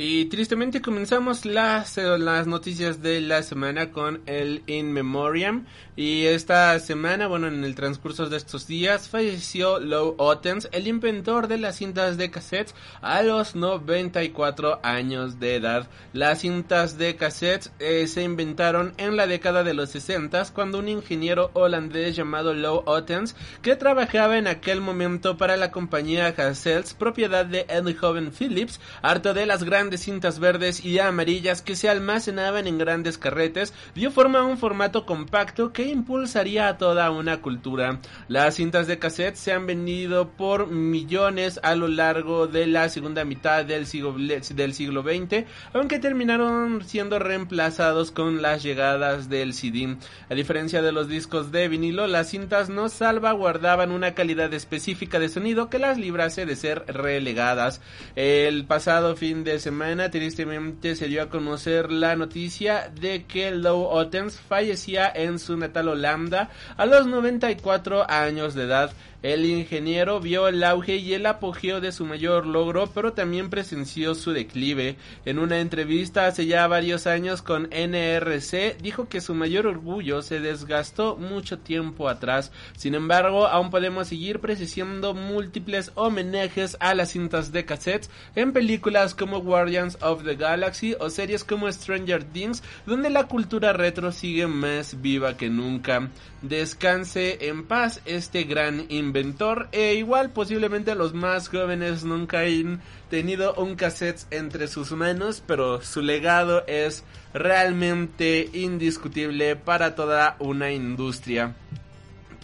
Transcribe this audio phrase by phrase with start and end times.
[0.00, 5.66] Y tristemente comenzamos las, las noticias de la semana con el In Memoriam.
[5.96, 11.48] Y esta semana, bueno, en el transcurso de estos días, falleció Lou Ottens, el inventor
[11.48, 15.88] de las cintas de cassettes, a los 94 años de edad.
[16.12, 20.88] Las cintas de cassettes eh, se inventaron en la década de los 60 cuando un
[20.88, 27.44] ingeniero holandés llamado Lou Ottens, que trabajaba en aquel momento para la compañía Cassettes, propiedad
[27.44, 32.66] de Eindhoven Philips, harto de las grandes de cintas verdes y amarillas que se almacenaban
[32.66, 38.00] en grandes carretes, dio forma a un formato compacto que impulsaría a toda una cultura.
[38.28, 43.24] Las cintas de cassette se han vendido por millones a lo largo de la segunda
[43.24, 49.96] mitad del siglo, del siglo XX, aunque terminaron siendo reemplazados con las llegadas del CD.
[50.28, 55.28] A diferencia de los discos de vinilo, las cintas no salvaguardaban una calidad específica de
[55.28, 57.80] sonido que las librase de ser relegadas.
[58.16, 59.67] El pasado fin de semana
[60.10, 65.88] tristemente se dio a conocer la noticia de que Lou Ottens fallecía en su natal
[65.88, 68.92] Holanda a los 94 años de edad.
[69.20, 74.14] El ingeniero vio el auge y el apogeo de su mayor logro, pero también presenció
[74.14, 74.94] su declive.
[75.24, 80.38] En una entrevista hace ya varios años con NRC, dijo que su mayor orgullo se
[80.38, 82.52] desgastó mucho tiempo atrás.
[82.76, 89.16] Sin embargo, aún podemos seguir presenciando múltiples homenajes a las cintas de cassettes en películas
[89.16, 94.46] como Guardians of the Galaxy o series como Stranger Things, donde la cultura retro sigue
[94.46, 96.08] más viva que nunca.
[96.42, 103.54] Descanse en paz este gran inventor e igual posiblemente los más jóvenes nunca han tenido
[103.54, 107.02] un cassette entre sus manos, pero su legado es
[107.34, 111.56] realmente indiscutible para toda una industria.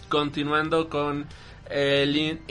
[0.09, 1.25] Continuando con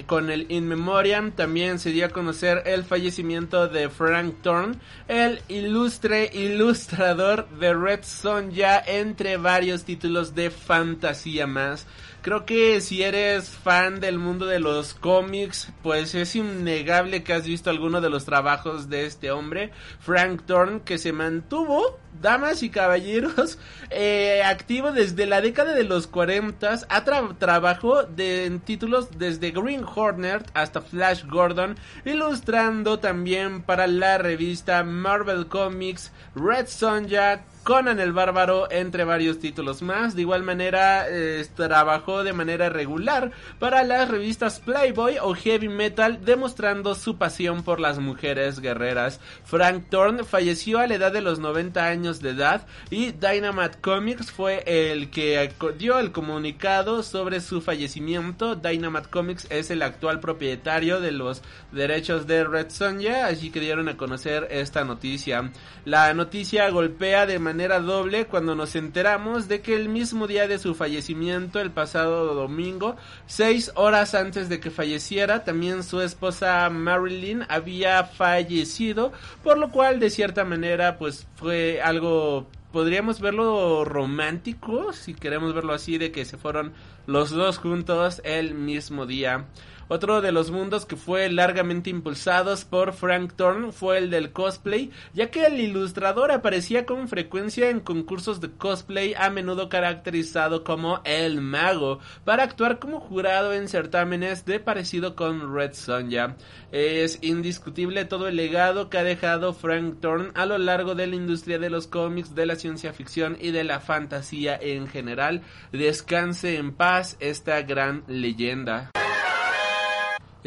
[0.07, 4.77] con el In Memoriam también se dio a conocer el fallecimiento de Frank Thorne,
[5.09, 11.87] el ilustre ilustrador de Red Sonja, entre varios títulos de fantasía más.
[12.25, 17.45] Creo que si eres fan del mundo de los cómics, pues es innegable que has
[17.45, 22.71] visto alguno de los trabajos de este hombre, Frank Thorne, que se mantuvo, damas y
[22.71, 23.59] caballeros,
[23.91, 26.79] eh, activo desde la década de los 40.
[26.89, 34.17] Ha trabajado de, en títulos desde Green Hornet hasta Flash Gordon, ilustrando también para la
[34.17, 40.15] revista Marvel Comics, Red Sonja, Conan el Bárbaro, entre varios títulos más.
[40.15, 46.23] De igual manera, eh, trabajó de manera regular para las revistas Playboy o Heavy Metal,
[46.23, 49.19] demostrando su pasión por las mujeres guerreras.
[49.45, 54.31] Frank Thorne falleció a la edad de los 90 años de edad y Dynamite Comics
[54.31, 58.57] fue el que dio el comunicado sobre su fallecimiento.
[58.57, 61.41] Dynamite Comics es el actual propietario de los
[61.73, 65.51] derechos de Red Sonja, así que dieron a conocer esta noticia.
[65.87, 70.59] La noticia golpea de manera doble cuando nos enteramos de que el mismo día de
[70.59, 77.45] su fallecimiento, el pasado domingo, seis horas antes de que falleciera, también su esposa Marilyn
[77.49, 79.13] había fallecido,
[79.43, 85.75] por lo cual de cierta manera pues fue algo podríamos verlo romántico, si queremos verlo
[85.75, 86.73] así, de que se fueron
[87.07, 89.45] los dos juntos el mismo día.
[89.89, 94.91] Otro de los mundos que fue largamente impulsados por Frank Thorne fue el del cosplay,
[95.13, 101.01] ya que el ilustrador aparecía con frecuencia en concursos de cosplay a menudo caracterizado como
[101.05, 106.37] el mago, para actuar como jurado en certámenes de parecido con Red Sonja.
[106.73, 111.17] Es indiscutible todo el legado que ha dejado Frank Thorne a lo largo de la
[111.17, 115.43] industria de los cómics, de la ciencia ficción y de la fantasía en general.
[115.73, 118.91] Descanse en paz esta gran leyenda.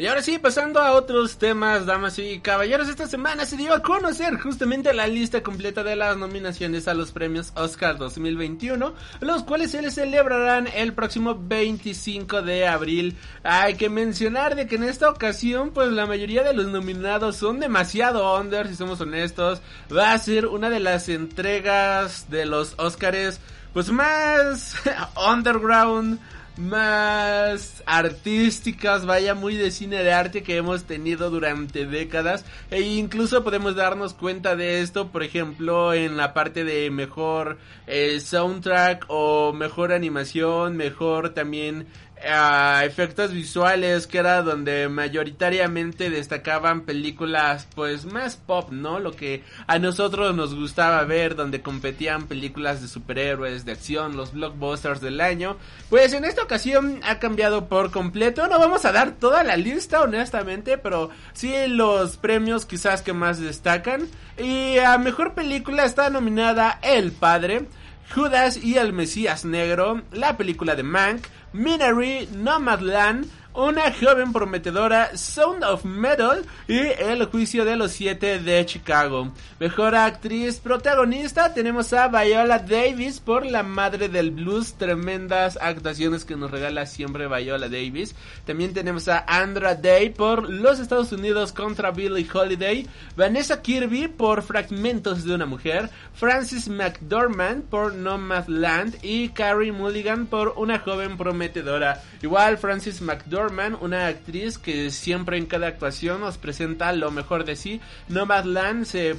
[0.00, 3.82] Y ahora sí, pasando a otros temas, damas y caballeros, esta semana se dio a
[3.82, 9.72] conocer justamente la lista completa de las nominaciones a los premios Oscar 2021, los cuales
[9.72, 13.16] se les celebrarán el próximo 25 de abril.
[13.42, 17.58] Hay que mencionar de que en esta ocasión, pues la mayoría de los nominados son
[17.58, 19.60] demasiado under, si somos honestos.
[19.90, 23.40] Va a ser una de las entregas de los Oscars,
[23.72, 24.76] pues más
[25.28, 26.20] underground
[26.58, 32.44] más artísticas, vaya, muy de cine de arte que hemos tenido durante décadas.
[32.70, 38.18] E incluso podemos darnos cuenta de esto, por ejemplo, en la parte de mejor eh,
[38.20, 41.86] soundtrack o mejor animación, mejor también
[42.26, 48.98] a efectos visuales que era donde mayoritariamente destacaban películas pues más pop, ¿no?
[48.98, 54.32] Lo que a nosotros nos gustaba ver donde competían películas de superhéroes, de acción, los
[54.32, 55.56] blockbusters del año.
[55.90, 58.46] Pues en esta ocasión ha cambiado por completo.
[58.48, 63.40] No vamos a dar toda la lista honestamente, pero sí los premios quizás que más
[63.40, 64.08] destacan.
[64.38, 67.66] Y a mejor película está nominada El Padre.
[68.14, 75.64] Judas y el Mesías Negro, la película de Mank, Minari, Nomadland, una joven prometedora, Sound
[75.64, 79.32] of Metal y El juicio de los siete de Chicago.
[79.58, 86.36] Mejor actriz protagonista tenemos a Viola Davis por La Madre del Blues, tremendas actuaciones que
[86.36, 88.14] nos regala siempre Viola Davis.
[88.44, 92.86] También tenemos a Andra Day por Los Estados Unidos contra Billie Holiday,
[93.16, 100.54] Vanessa Kirby por Fragmentos de una Mujer, Francis McDormand por Nomadland y Carrie Mulligan por
[100.56, 102.02] Una joven prometedora.
[102.22, 103.37] Igual Francis McDormand
[103.80, 107.80] una actriz que siempre en cada actuación nos presenta lo mejor de sí.
[108.08, 109.16] Nomadland se,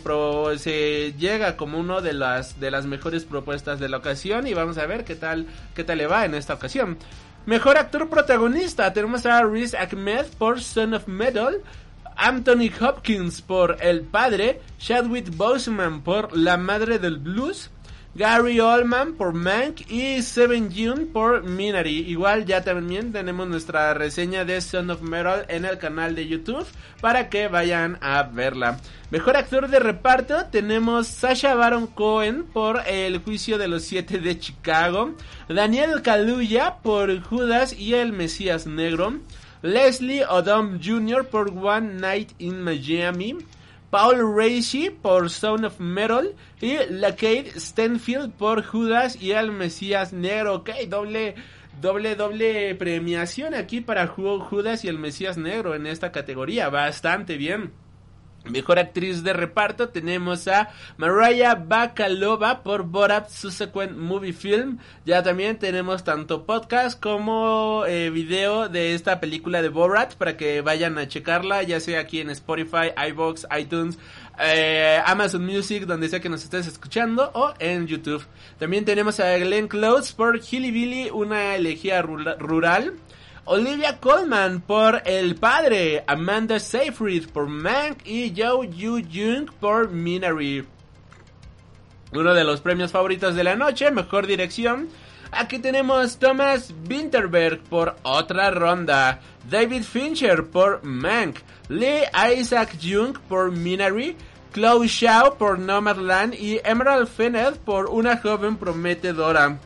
[0.58, 4.78] se llega como uno de las, de las mejores propuestas de la ocasión y vamos
[4.78, 6.98] a ver qué tal, qué tal le va en esta ocasión.
[7.46, 11.62] Mejor actor protagonista tenemos a Riz Ahmed por Son of Metal.
[12.22, 17.72] Anthony Hopkins por El Padre, Chadwick Boseman por La Madre del Blues,
[18.16, 22.00] Gary Oldman por Mank y Seven June por Minari.
[22.10, 26.66] Igual ya también tenemos nuestra reseña de Son of Metal en el canal de YouTube
[27.02, 28.80] para que vayan a verla.
[29.12, 34.40] Mejor actor de reparto tenemos Sasha Baron Cohen por El juicio de los siete de
[34.40, 35.16] Chicago,
[35.48, 39.20] Daniel Kaluuya por Judas y el Mesías Negro,
[39.62, 41.26] Leslie Odom Jr.
[41.28, 43.38] por One Night in Miami,
[43.90, 50.56] Paul Racy por Sound of Metal y Lacade Stanfield por Judas y el Mesías Negro.
[50.56, 51.36] Ok, doble,
[51.82, 56.70] doble, doble premiación aquí para Judas y el Mesías Negro en esta categoría.
[56.70, 57.72] Bastante bien.
[58.50, 64.80] Mejor actriz de reparto tenemos a Mariah Bakalova por Borat Subsequent Movie Film.
[65.06, 70.62] Ya también tenemos tanto podcast como eh, video de esta película de Borat para que
[70.62, 74.00] vayan a checarla, ya sea aquí en Spotify, iBox, iTunes,
[74.40, 78.26] eh, Amazon Music, donde sea que nos estés escuchando, o en YouTube.
[78.58, 82.96] También tenemos a Glenn Close por Hilly Billy, una elegía rural.
[83.46, 90.66] Olivia Colman por El Padre, Amanda Seyfried por Mank y Joe Yu Jung por Minari.
[92.12, 94.90] Uno de los premios favoritos de la noche, mejor dirección.
[95.32, 99.20] Aquí tenemos Thomas Winterberg por Otra Ronda,
[99.50, 101.38] David Fincher por Mank,
[101.70, 102.06] Lee
[102.36, 104.16] Isaac Jung por Minari,
[104.54, 109.60] Chloe Shao por Nomadland y Emerald Fennell por Una joven prometedora.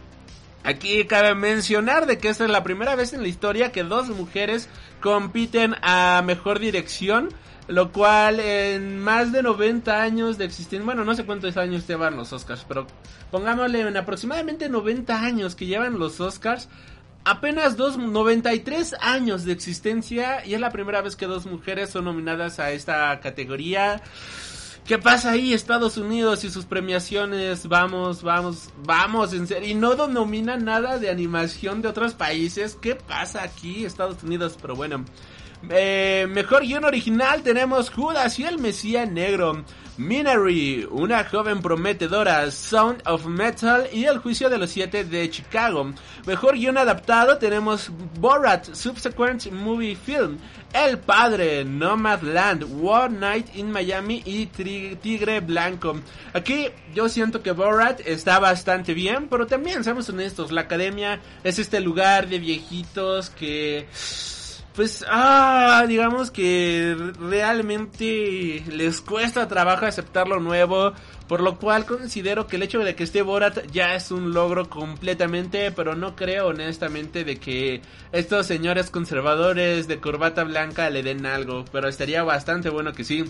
[0.63, 4.07] Aquí cabe mencionar de que esta es la primera vez en la historia que dos
[4.09, 4.69] mujeres
[5.01, 7.29] compiten a mejor dirección,
[7.67, 12.15] lo cual en más de 90 años de existencia, bueno, no sé cuántos años llevan
[12.15, 12.87] los Oscars, pero
[13.29, 16.69] pongámosle en aproximadamente 90 años que llevan los Oscars,
[17.25, 22.05] apenas dos 93 años de existencia y es la primera vez que dos mujeres son
[22.05, 24.01] nominadas a esta categoría.
[24.85, 25.53] ¿Qué pasa ahí?
[25.53, 29.69] Estados Unidos y sus premiaciones, vamos, vamos, vamos, en serio.
[29.69, 32.77] Y no denomina nada de animación de otros países.
[32.81, 34.57] ¿Qué pasa aquí, Estados Unidos?
[34.61, 35.05] Pero bueno.
[35.69, 39.63] Eh, mejor guion original tenemos Judas y el Mesías Negro.
[39.97, 45.93] Minari, una joven prometedora, Sound of Metal y El Juicio de los Siete de Chicago.
[46.25, 50.39] Mejor guion adaptado tenemos Borat, Subsequent Movie Film,
[50.73, 55.99] El Padre, Nomadland, One Night in Miami y Tigre Blanco.
[56.33, 61.59] Aquí yo siento que Borat está bastante bien, pero también, seamos honestos, la academia es
[61.59, 63.87] este lugar de viejitos que
[64.75, 70.93] pues, ah, digamos que realmente les cuesta trabajo aceptar lo nuevo,
[71.27, 74.69] por lo cual considero que el hecho de que esté Borat ya es un logro
[74.69, 81.25] completamente, pero no creo honestamente de que estos señores conservadores de corbata blanca le den
[81.25, 83.25] algo, pero estaría bastante bueno que sí.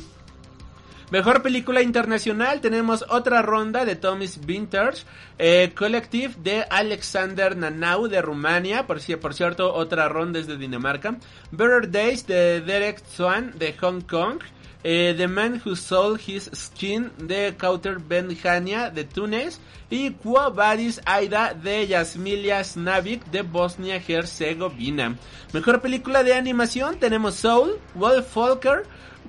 [1.11, 5.03] Mejor película internacional tenemos otra ronda de Thomas Vintage,
[5.37, 11.17] eh, Collective de Alexander Nanau de Rumania, por, cierto otra ronda es de Dinamarca,
[11.51, 14.39] Better Days de Derek Swan de Hong Kong,
[14.83, 19.59] eh, The Man Who Sold His Skin de Kauter Ben Hania de Túnez.
[19.89, 25.17] Y Quo Vadis Aida de Yasmilia Snavik de Bosnia-Herzegovina.
[25.53, 28.35] Mejor película de animación tenemos Soul, Wolf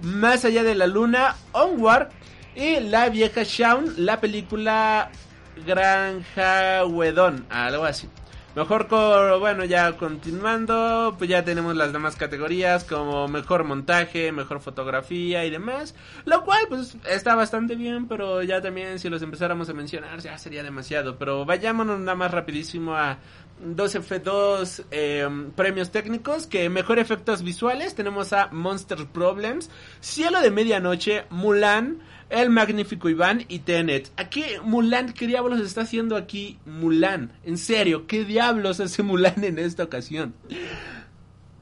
[0.03, 2.09] Más allá de la luna, Onward
[2.55, 5.11] y La vieja Shaun, la película
[5.67, 8.09] Granja Wedón, algo así.
[8.55, 8.87] Mejor,
[9.41, 15.51] bueno, ya continuando, pues ya tenemos las demás categorías como mejor montaje, mejor fotografía y
[15.51, 15.97] demás.
[16.25, 20.39] Lo cual, pues, está bastante bien, pero ya también si los empezáramos a mencionar ya
[20.39, 21.19] sería demasiado.
[21.19, 23.19] Pero vayámonos nada más rapidísimo a
[23.63, 29.71] 2F2 eh, premios técnicos, que mejor efectos visuales tenemos a Monster Problems,
[30.01, 31.99] Cielo de Medianoche, Mulan,
[32.31, 34.11] El Magnífico Iván y Tenet.
[34.17, 37.33] Aquí Mulan, ¿qué diablos está haciendo aquí Mulan?
[37.45, 40.35] En serio, ¿qué diablos hace Mulan en esta ocasión?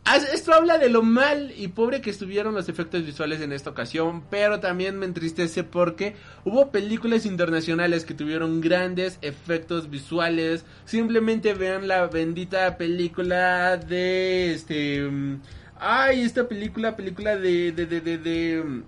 [0.05, 4.25] Esto habla de lo mal y pobre que estuvieron los efectos visuales en esta ocasión,
[4.31, 10.65] pero también me entristece porque hubo películas internacionales que tuvieron grandes efectos visuales.
[10.85, 15.03] Simplemente vean la bendita película de este...
[15.03, 15.41] Mm,
[15.79, 17.71] ay, esta película, película de...
[17.73, 18.83] de, de, de, de mm,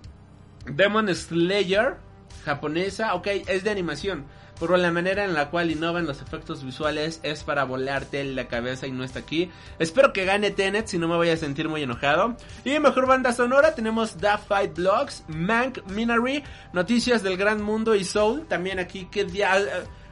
[0.75, 1.95] Demon Slayer,
[2.43, 4.25] japonesa, ok, es de animación
[4.59, 8.87] pero la manera en la cual innovan los efectos visuales es para volarte la cabeza
[8.87, 9.51] y no está aquí.
[9.79, 12.37] Espero que gane Tenet, si no me voy a sentir muy enojado.
[12.63, 16.43] Y mejor banda sonora tenemos Da Fight Blogs, Mank, Minari,
[16.73, 18.45] Noticias del Gran Mundo y Soul.
[18.47, 19.25] También aquí que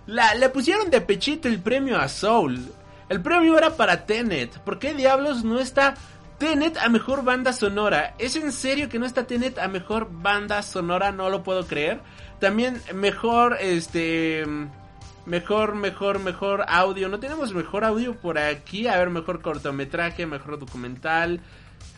[0.05, 2.59] la, le pusieron de pechito el premio a Soul.
[3.09, 4.59] El premio era para Tenet.
[4.59, 5.93] ¿Por qué diablos no está
[6.37, 8.15] Tenet a mejor banda sonora?
[8.17, 11.11] ¿Es en serio que no está Tenet a mejor banda sonora?
[11.11, 12.01] No lo puedo creer.
[12.43, 14.43] También mejor, este...
[15.25, 17.07] Mejor, mejor, mejor audio.
[17.07, 18.85] No tenemos mejor audio por aquí.
[18.85, 21.39] A ver, mejor cortometraje, mejor documental.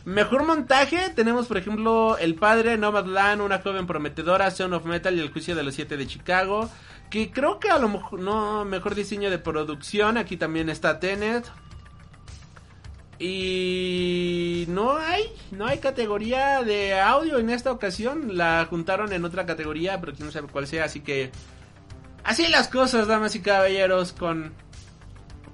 [0.05, 5.19] Mejor montaje, tenemos por ejemplo El Padre, Nomadland, Una Joven Prometedora, Son of Metal y
[5.19, 6.69] El Juicio de los Siete de Chicago.
[7.09, 11.51] Que creo que a lo mejor, no, mejor diseño de producción, aquí también está Tenet.
[13.17, 18.37] Y no hay, no hay categoría de audio en esta ocasión.
[18.37, 20.85] La juntaron en otra categoría, pero quién sabe cuál sea.
[20.85, 21.31] Así que
[22.23, 24.53] así las cosas, damas y caballeros, con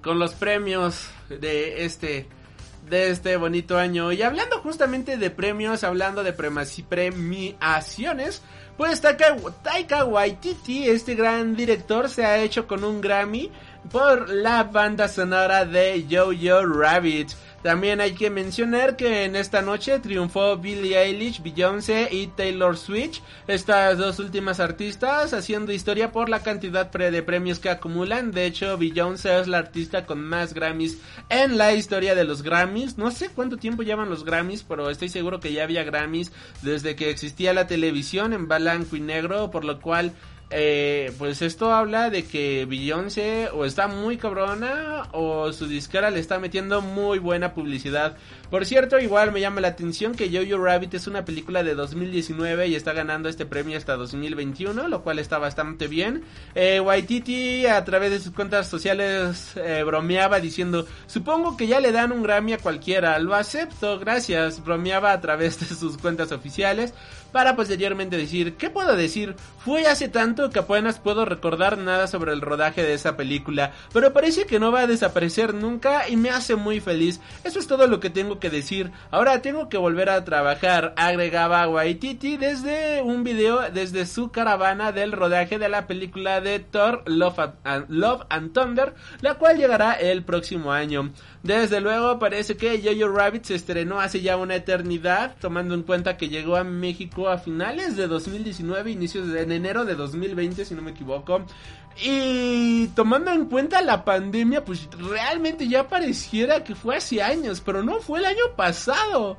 [0.01, 2.27] con los premios de este
[2.89, 4.11] de este bonito año.
[4.11, 8.41] Y hablando justamente de premios, hablando de premiaciones,
[8.75, 13.51] pues Taika, Taika Waititi, este gran director, se ha hecho con un Grammy
[13.91, 17.29] por la banda sonora de Jojo Rabbit.
[17.63, 23.19] También hay que mencionar que en esta noche triunfó Billie Eilish, Beyoncé y Taylor Swift,
[23.47, 28.31] estas dos últimas artistas haciendo historia por la cantidad de premios que acumulan.
[28.31, 30.97] De hecho, Beyoncé es la artista con más Grammys
[31.29, 32.97] en la historia de los Grammys.
[32.97, 36.31] No sé cuánto tiempo llevan los Grammys, pero estoy seguro que ya había Grammys
[36.63, 40.13] desde que existía la televisión en blanco y negro, por lo cual
[40.51, 46.19] eh, pues esto habla de que Beyoncé o está muy cabrona o su disquera le
[46.19, 48.17] está metiendo muy buena publicidad.
[48.51, 52.67] Por cierto, igual me llama la atención que Jojo Rabbit es una película de 2019
[52.67, 56.25] y está ganando este premio hasta 2021, lo cual está bastante bien.
[56.53, 61.93] Eh, Waititi a través de sus cuentas sociales eh, bromeaba diciendo, supongo que ya le
[61.93, 66.93] dan un Grammy a cualquiera, lo acepto, gracias, bromeaba a través de sus cuentas oficiales
[67.31, 69.35] para posteriormente decir, ¿qué puedo decir?
[69.63, 74.11] Fue hace tanto que apenas puedo recordar nada sobre el rodaje de esa película, pero
[74.11, 77.21] parece que no va a desaparecer nunca y me hace muy feliz.
[77.45, 78.91] Eso es todo lo que tengo que decir.
[79.09, 85.13] Ahora tengo que volver a trabajar, agregaba Waititi desde un video desde su caravana del
[85.13, 90.23] rodaje de la película de Thor Love and, Love and Thunder, la cual llegará el
[90.23, 91.13] próximo año.
[91.43, 96.15] Desde luego parece que Jojo Rabbit se estrenó hace ya una eternidad, tomando en cuenta
[96.15, 100.75] que llegó a México a finales de 2019, inicios de en enero de 2020 si
[100.75, 101.43] no me equivoco.
[102.03, 107.83] Y tomando en cuenta la pandemia, pues realmente ya pareciera que fue hace años, pero
[107.83, 109.37] no fue el año pasado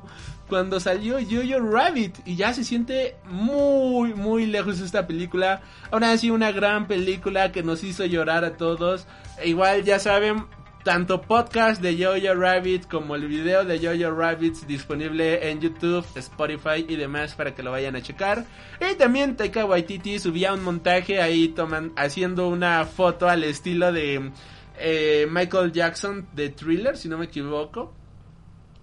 [0.49, 5.61] cuando salió Jojo Rabbit y ya se siente muy muy lejos esta película.
[5.89, 9.07] Aún así una gran película que nos hizo llorar a todos.
[9.39, 10.45] E igual ya saben,
[10.83, 16.85] tanto podcast de Jojo Rabbit como el video de Jojo Rabbit disponible en YouTube, Spotify
[16.87, 18.45] y demás para que lo vayan a checar.
[18.81, 24.31] Y también Taika Waititi subía un montaje ahí toman, haciendo una foto al estilo de
[24.77, 27.93] eh, Michael Jackson de Thriller, si no me equivoco.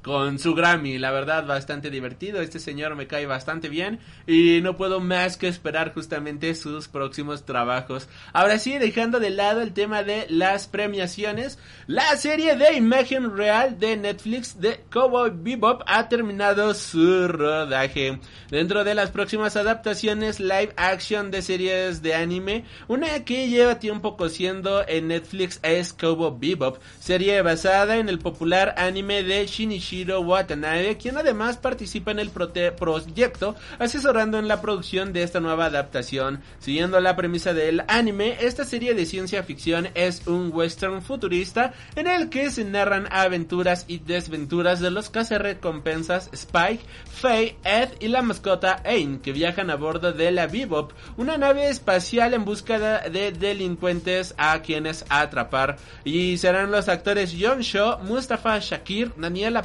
[0.03, 0.99] Con su Grammy.
[0.99, 2.41] La verdad, bastante divertido.
[2.41, 7.45] Este señor me cae bastante bien y no puedo más que esperar justamente sus próximos
[7.45, 8.09] trabajos.
[8.33, 13.79] Ahora sí, dejando de lado el tema de las premiaciones, la serie de imagen real
[13.79, 18.19] de Netflix de Cowboy Bebop ha terminado su rodaje.
[18.51, 24.17] Dentro de las próximas adaptaciones live action de series de anime, una que lleva tiempo
[24.17, 30.21] cosiendo en Netflix es Cowboy Bebop, serie basada en el popular anime de Shinichi Shiro
[30.21, 36.43] Watanabe, quien además participa en el proyecto asesorando en la producción de esta nueva adaptación.
[36.61, 42.07] Siguiendo la premisa del anime, esta serie de ciencia ficción es un western futurista en
[42.07, 48.23] el que se narran aventuras y desventuras de los cazarrecompensas Spike, Faye, Ed y la
[48.23, 53.33] mascota Ain, que viajan a bordo de la Bebop, una nave espacial en búsqueda de
[53.33, 55.79] delincuentes a quienes atrapar.
[56.05, 59.63] Y serán los actores John Shaw, Mustafa Shakir, Daniela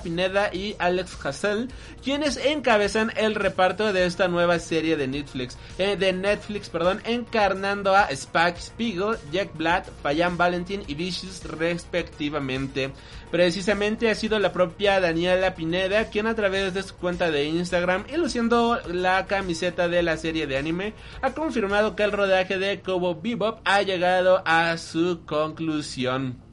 [0.54, 1.68] y Alex Hassel,
[2.04, 7.96] quienes encabezan el reparto de esta nueva serie de Netflix, eh, de Netflix, perdón, encarnando
[7.96, 12.92] a Spike Spiegel, Jack Blatt, Payan Valentin y Vicious respectivamente.
[13.30, 18.06] Precisamente ha sido la propia Daniela Pineda quien a través de su cuenta de Instagram
[18.12, 22.80] y luciendo la camiseta de la serie de anime ha confirmado que el rodaje de
[22.82, 26.45] Kobo Bebop ha llegado a su conclusión.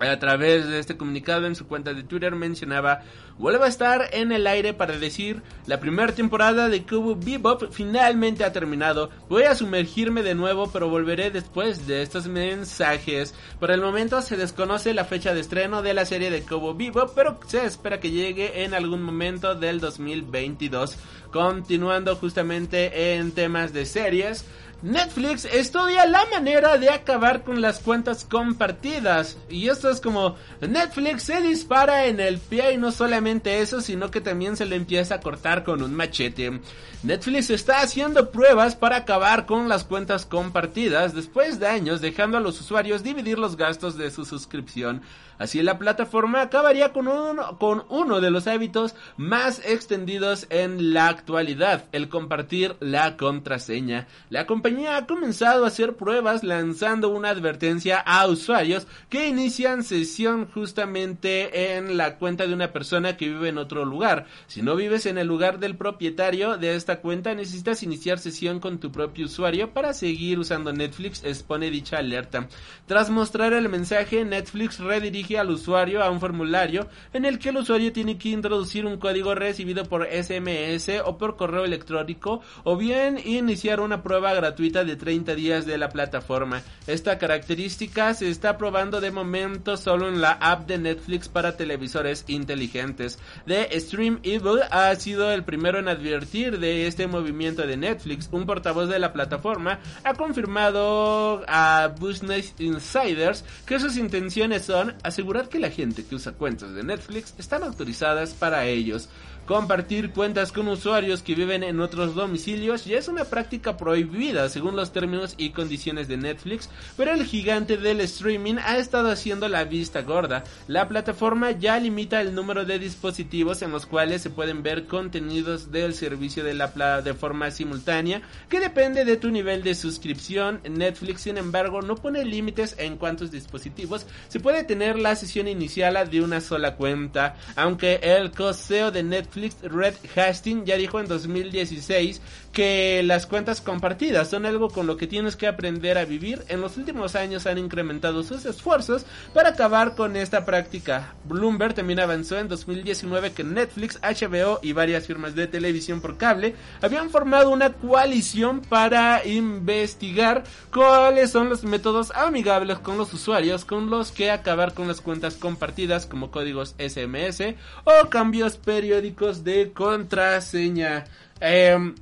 [0.00, 3.02] A través de este comunicado en su cuenta de Twitter mencionaba,
[3.38, 8.44] vuelvo a estar en el aire para decir, la primera temporada de Cubo Bebop finalmente
[8.44, 13.34] ha terminado, voy a sumergirme de nuevo pero volveré después de estos mensajes.
[13.58, 17.12] Por el momento se desconoce la fecha de estreno de la serie de Cubo Bebop,
[17.14, 20.96] pero se espera que llegue en algún momento del 2022.
[21.30, 24.46] Continuando justamente en temas de series,
[24.82, 29.36] Netflix estudia la manera de acabar con las cuentas compartidas.
[29.50, 34.10] Y esto es como Netflix se dispara en el pie y no solamente eso, sino
[34.10, 36.60] que también se le empieza a cortar con un machete.
[37.02, 42.40] Netflix está haciendo pruebas para acabar con las cuentas compartidas después de años dejando a
[42.40, 45.00] los usuarios dividir los gastos de su suscripción.
[45.38, 51.08] Así la plataforma acabaría con uno, con uno de los hábitos más extendidos en la
[51.08, 54.06] actualidad, el compartir la contraseña.
[54.28, 60.46] La compañía ha comenzado a hacer pruebas lanzando una advertencia a usuarios que inician sesión
[60.52, 64.26] justamente en la cuenta de una persona que vive en otro lugar.
[64.46, 68.80] Si no vives en el lugar del propietario de esta cuenta, necesitas iniciar sesión con
[68.80, 72.48] tu propio usuario para seguir usando Netflix, expone dicha alerta.
[72.86, 77.58] Tras mostrar el mensaje, Netflix redirige al usuario a un formulario en el que el
[77.58, 83.18] usuario tiene que introducir un código recibido por SMS o por correo electrónico o bien
[83.24, 86.62] iniciar una prueba gratuita de 30 días de la plataforma.
[86.86, 92.24] Esta característica se está probando de momento solo en la app de Netflix para televisores
[92.28, 93.18] inteligentes.
[93.46, 98.28] The Stream Evil ha sido el primero en advertir de este movimiento de Netflix.
[98.32, 105.48] Un portavoz de la plataforma ha confirmado a Business Insiders que sus intenciones son asegurar
[105.48, 109.08] que la gente que usa cuentas de Netflix están autorizadas para ellos.
[109.50, 114.76] Compartir cuentas con usuarios que viven en otros domicilios ya es una práctica prohibida según
[114.76, 119.64] los términos y condiciones de Netflix, pero el gigante del streaming ha estado haciendo la
[119.64, 120.44] vista gorda.
[120.68, 125.72] La plataforma ya limita el número de dispositivos en los cuales se pueden ver contenidos
[125.72, 130.60] del servicio de la plataforma simultánea, que depende de tu nivel de suscripción.
[130.70, 136.08] Netflix, sin embargo, no pone límites en cuántos dispositivos se puede tener la sesión inicial
[136.08, 142.20] de una sola cuenta, aunque el coseo de Netflix Red Hastings ya dijo en 2016
[142.52, 146.44] que las cuentas compartidas son algo con lo que tienes que aprender a vivir.
[146.48, 151.14] En los últimos años han incrementado sus esfuerzos para acabar con esta práctica.
[151.24, 156.54] Bloomberg también avanzó en 2019 que Netflix, HBO y varias firmas de televisión por cable
[156.82, 163.90] habían formado una coalición para investigar cuáles son los métodos amigables con los usuarios con
[163.90, 171.04] los que acabar con las cuentas compartidas como códigos SMS o cambios periódicos de contraseña.
[171.40, 171.94] Eh,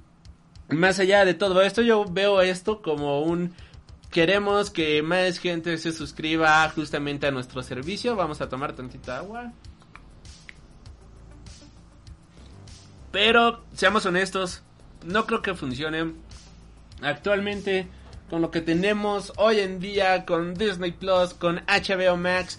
[0.68, 3.54] más allá de todo esto, yo veo esto como un
[4.10, 8.16] queremos que más gente se suscriba justamente a nuestro servicio.
[8.16, 9.52] Vamos a tomar tantita agua.
[13.10, 14.62] Pero seamos honestos,
[15.04, 16.12] no creo que funcione.
[17.00, 17.88] Actualmente,
[18.28, 22.58] con lo que tenemos hoy en día, con Disney Plus, con HBO Max,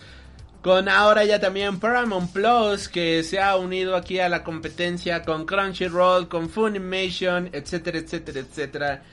[0.62, 5.46] con ahora ya también Paramount Plus que se ha unido aquí a la competencia con
[5.46, 9.04] Crunchyroll, con Funimation, etcétera, etcétera, etcétera.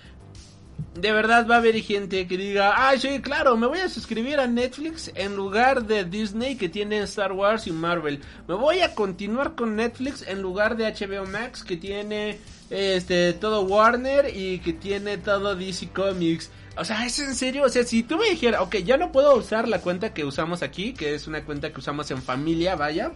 [0.94, 4.40] de verdad va a haber gente que diga, ah, sí, claro, me voy a suscribir
[4.40, 8.20] a Netflix en lugar de Disney que tiene Star Wars y Marvel.
[8.48, 12.38] Me voy a continuar con Netflix en lugar de HBO Max que tiene
[12.70, 16.50] este todo Warner y que tiene todo DC Comics.
[16.78, 19.34] O sea, es en serio, o sea, si tú me dijeras, ok, ya no puedo
[19.34, 23.12] usar la cuenta que usamos aquí, que es una cuenta que usamos en familia, vaya,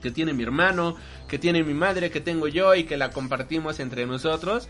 [0.00, 0.96] que tiene mi hermano,
[1.26, 4.68] que tiene mi madre, que tengo yo y que la compartimos entre nosotros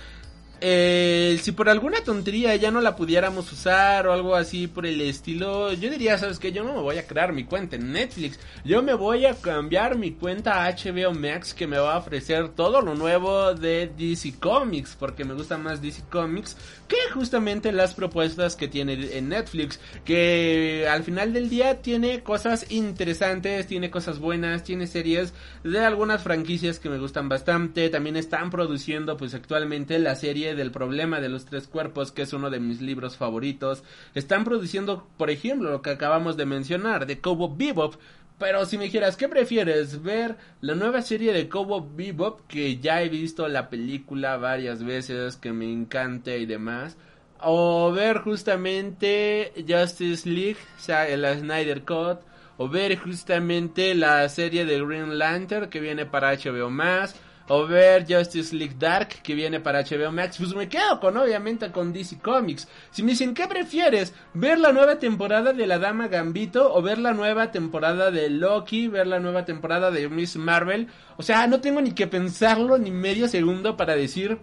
[0.61, 5.01] eh, si por alguna tontería ya no la pudiéramos usar o algo así por el
[5.01, 8.38] estilo, yo diría, ¿sabes que Yo no me voy a crear mi cuenta en Netflix.
[8.64, 12.49] Yo me voy a cambiar mi cuenta a HBO Max que me va a ofrecer
[12.51, 16.57] todo lo nuevo de DC Comics, porque me gusta más DC Comics
[16.88, 22.71] que justamente las propuestas que tiene en Netflix, que al final del día tiene cosas
[22.71, 25.33] interesantes, tiene cosas buenas, tiene series
[25.64, 30.70] de algunas franquicias que me gustan bastante, también están produciendo pues actualmente la serie del
[30.70, 33.82] problema de los tres cuerpos, que es uno de mis libros favoritos.
[34.14, 37.96] Están produciendo, por ejemplo, lo que acabamos de mencionar, de Cobo Bebop.
[38.38, 40.02] Pero si me dijeras, ¿qué prefieres?
[40.02, 42.46] ¿Ver la nueva serie de Cobo Bebop?
[42.46, 46.96] Que ya he visto la película varias veces, que me encanta y demás.
[47.40, 52.20] O ver justamente Justice League, o sea, el Snyder Cut.
[52.59, 57.14] O ver justamente la serie de Green Lantern que viene para HBO más
[57.48, 61.70] o ver Justice League Dark que viene para HBO Max, pues me quedo con obviamente
[61.70, 62.66] con DC Comics.
[62.90, 64.14] Si me dicen, ¿qué prefieres?
[64.35, 68.88] ¿Ver la nueva temporada de La Dama Gambito o ver la nueva temporada de Loki,
[68.88, 70.88] ver la nueva temporada de Miss Marvel?
[71.16, 74.38] O sea, no tengo ni que pensarlo ni medio segundo para decir,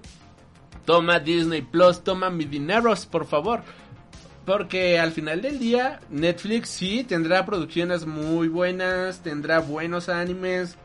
[0.86, 3.64] toma Disney Plus, toma mi dineros, por favor.
[4.46, 10.78] Porque al final del día, Netflix sí tendrá producciones muy buenas, tendrá buenos animes,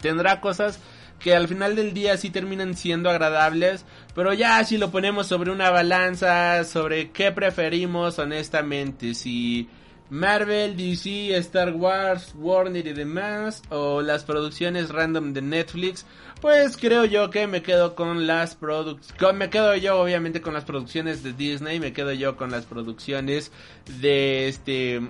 [0.00, 0.80] tendrá cosas
[1.20, 5.52] que al final del día sí terminan siendo agradables, pero ya si lo ponemos sobre
[5.52, 9.68] una balanza, sobre qué preferimos honestamente, si
[10.08, 16.04] Marvel, DC, Star Wars, Warner y demás, o las producciones random de Netflix,
[16.40, 20.64] pues creo yo que me quedo con las producciones, me quedo yo obviamente con las
[20.64, 23.52] producciones de Disney, me quedo yo con las producciones
[24.00, 25.00] de este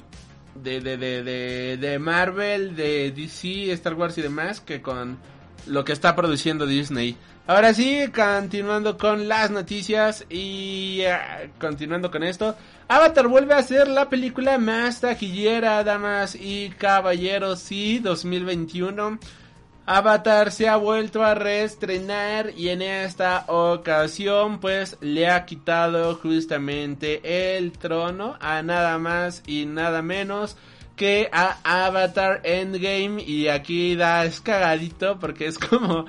[0.55, 5.19] de, de, de, de, de Marvel, de DC, Star Wars y demás, que con
[5.67, 7.17] lo que está produciendo Disney.
[7.47, 13.89] Ahora sí, continuando con las noticias y eh, continuando con esto, Avatar vuelve a ser
[13.89, 19.19] la película más taquillera, damas y caballeros, sí, 2021.
[19.87, 27.57] Avatar se ha vuelto a reestrenar y en esta ocasión pues le ha quitado justamente
[27.57, 30.57] el trono a nada más y nada menos
[31.01, 36.05] que a Avatar Endgame y aquí da es cagadito porque es como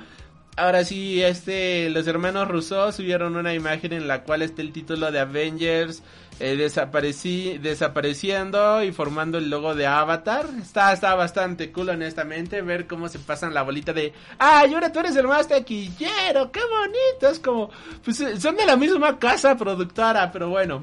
[0.54, 5.10] ahora sí este los hermanos Rousseau subieron una imagen en la cual está el título
[5.10, 6.02] de Avengers
[6.40, 10.46] eh, desaparecí, desapareciendo y formando el logo de Avatar.
[10.60, 15.00] Está, está bastante cool, honestamente, ver cómo se pasan la bolita de, ay, ahora tú
[15.00, 17.28] eres el más taquillero, qué bonito.
[17.30, 17.70] Es como,
[18.02, 20.82] pues son de la misma casa productora, pero bueno.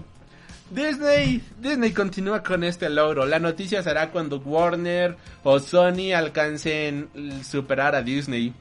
[0.71, 3.25] Disney, Disney continúa con este logro.
[3.25, 7.09] La noticia será cuando Warner o Sony alcancen
[7.43, 8.53] superar a Disney.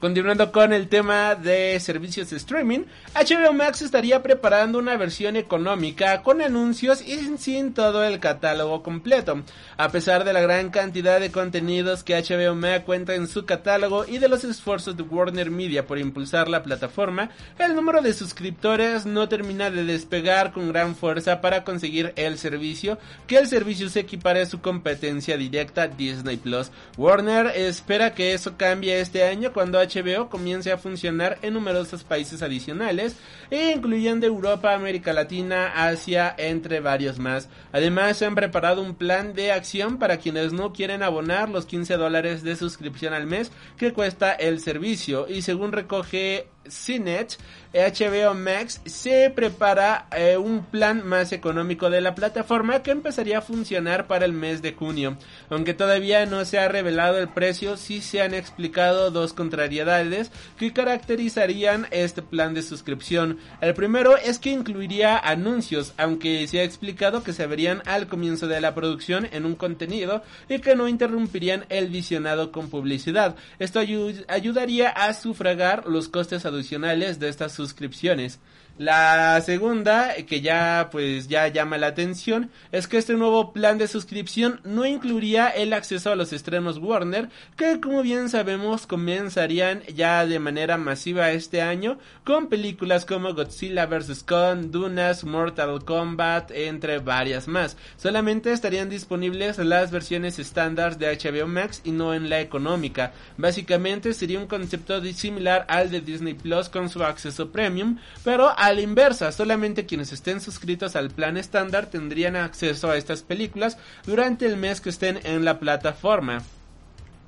[0.00, 2.84] Continuando con el tema de servicios de streaming,
[3.14, 9.42] HBO Max estaría preparando una versión económica con anuncios y sin todo el catálogo completo.
[9.76, 14.06] A pesar de la gran cantidad de contenidos que HBO Max cuenta en su catálogo
[14.06, 19.04] y de los esfuerzos de Warner Media por impulsar la plataforma, el número de suscriptores
[19.04, 24.00] no termina de despegar con gran fuerza para conseguir el servicio, que el servicio se
[24.00, 26.70] equipare a su competencia directa Disney Plus.
[26.96, 29.89] Warner espera que eso cambie este año cuando HBO
[30.28, 33.16] comience a funcionar en numerosos países adicionales,
[33.50, 37.48] incluyendo Europa, América Latina, Asia, entre varios más.
[37.72, 41.96] Además, se han preparado un plan de acción para quienes no quieren abonar los 15
[41.96, 47.36] dólares de suscripción al mes que cuesta el servicio y según recoge CNET,
[47.72, 53.42] HBO Max se prepara eh, un plan más económico de la plataforma que empezaría a
[53.42, 55.16] funcionar para el mes de junio.
[55.50, 60.72] Aunque todavía no se ha revelado el precio, sí se han explicado dos contrariedades que
[60.72, 63.38] caracterizarían este plan de suscripción.
[63.60, 68.48] El primero es que incluiría anuncios, aunque se ha explicado que se verían al comienzo
[68.48, 73.36] de la producción en un contenido y que no interrumpirían el visionado con publicidad.
[73.60, 78.38] Esto ayudaría a sufragar los costes adicionales de estas suscripciones.
[78.80, 83.86] La segunda, que ya pues ya llama la atención, es que este nuevo plan de
[83.86, 90.24] suscripción no incluiría el acceso a los estrenos Warner, que como bien sabemos comenzarían ya
[90.24, 94.22] de manera masiva este año con películas como Godzilla vs.
[94.22, 97.76] Kong, Dunas, Mortal Kombat, entre varias más.
[97.98, 103.12] Solamente estarían disponibles las versiones estándar de HBO Max y no en la económica.
[103.36, 108.80] Básicamente sería un concepto similar al de Disney Plus con su acceso premium, pero la
[108.80, 114.56] inversa, solamente quienes estén suscritos al plan estándar tendrían acceso a estas películas durante el
[114.56, 116.42] mes que estén en la plataforma.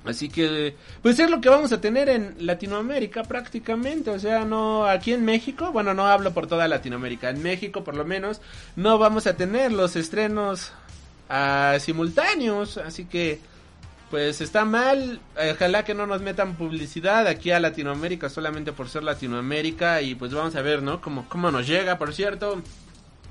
[0.05, 4.09] Así que, pues es lo que vamos a tener en Latinoamérica prácticamente.
[4.09, 7.29] O sea, no, aquí en México, bueno, no hablo por toda Latinoamérica.
[7.29, 8.41] En México, por lo menos,
[8.75, 10.73] no vamos a tener los estrenos
[11.29, 12.77] uh, simultáneos.
[12.77, 13.39] Así que,
[14.13, 15.19] pues está mal.
[15.35, 20.03] Ojalá que no nos metan publicidad aquí a Latinoamérica solamente por ser Latinoamérica.
[20.03, 21.01] Y pues vamos a ver, ¿no?
[21.01, 22.61] Cómo, cómo nos llega, por cierto.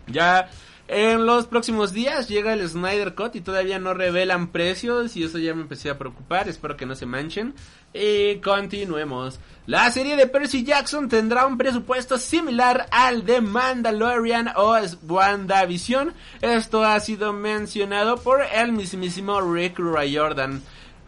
[0.08, 0.50] Ya
[0.88, 5.38] en los próximos días llega el Snyder Cut y todavía no revelan precios y eso
[5.38, 7.54] ya me empecé a preocupar, espero que no se manchen.
[7.94, 9.38] Y continuemos.
[9.66, 16.14] La serie de Percy Jackson tendrá un presupuesto similar al de Mandalorian o WandaVision.
[16.40, 20.62] Esto ha sido mencionado por el mismísimo Rick Riordan.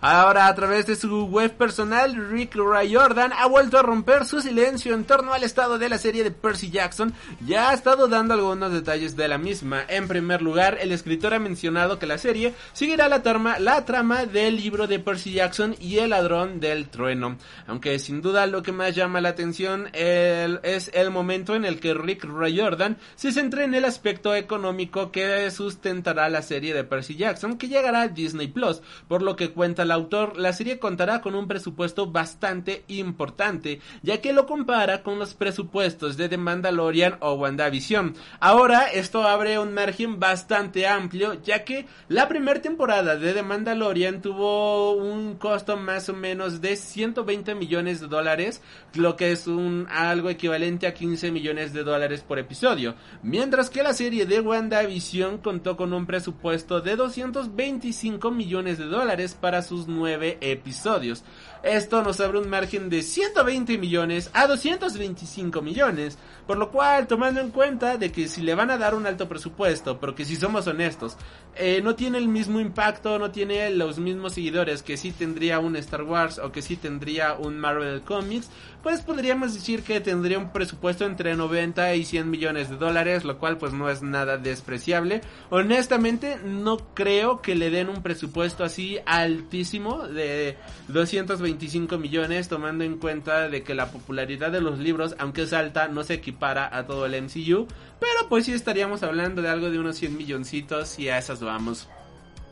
[0.07, 4.93] Ahora, a través de su web personal, Rick Riordan ha vuelto a romper su silencio
[4.93, 7.15] en torno al estado de la serie de Percy Jackson.
[7.47, 9.83] Ya ha estado dando algunos detalles de la misma.
[9.89, 14.27] En primer lugar, el escritor ha mencionado que la serie seguirá la trama, la trama
[14.27, 17.39] del libro de Percy Jackson y el ladrón del trueno.
[17.67, 21.95] Aunque sin duda lo que más llama la atención es el momento en el que
[21.95, 27.57] Rick Riordan se centra en el aspecto económico que sustentará la serie de Percy Jackson
[27.57, 31.35] que llegará a Disney Plus, por lo que cuenta la autor, la serie contará con
[31.35, 37.33] un presupuesto bastante importante, ya que lo compara con los presupuestos de The Mandalorian o
[37.35, 38.15] WandaVision.
[38.41, 44.21] Ahora, esto abre un margen bastante amplio, ya que la primera temporada de The Mandalorian
[44.21, 48.63] tuvo un costo más o menos de 120 millones de dólares,
[48.95, 53.83] lo que es un algo equivalente a 15 millones de dólares por episodio, mientras que
[53.83, 59.84] la serie de WandaVision contó con un presupuesto de 225 millones de dólares para sus
[59.89, 61.25] nueve episodios.
[61.63, 67.41] Esto nos abre un margen de 120 millones a 225 millones, por lo cual tomando
[67.41, 70.37] en cuenta de que si le van a dar un alto presupuesto, pero que si
[70.37, 71.17] somos honestos,
[71.57, 75.77] eh, no tiene el mismo impacto, no tiene los mismos seguidores que si tendría un
[75.77, 78.51] Star Wars o que si tendría un Marvel Comics,
[78.83, 83.39] pues podríamos decir que tendría un presupuesto entre 90 y 100 millones de dólares, lo
[83.39, 85.23] cual pues no es nada despreciable.
[85.49, 92.99] Honestamente no creo que le den un presupuesto así altísimo de 225 millones, tomando en
[92.99, 96.87] cuenta de que la popularidad de los libros, aunque es alta, no se equipara a
[96.87, 97.67] todo el MCU,
[98.01, 101.89] pero pues sí estaríamos hablando de algo de unos 100 milloncitos y a esas vamos.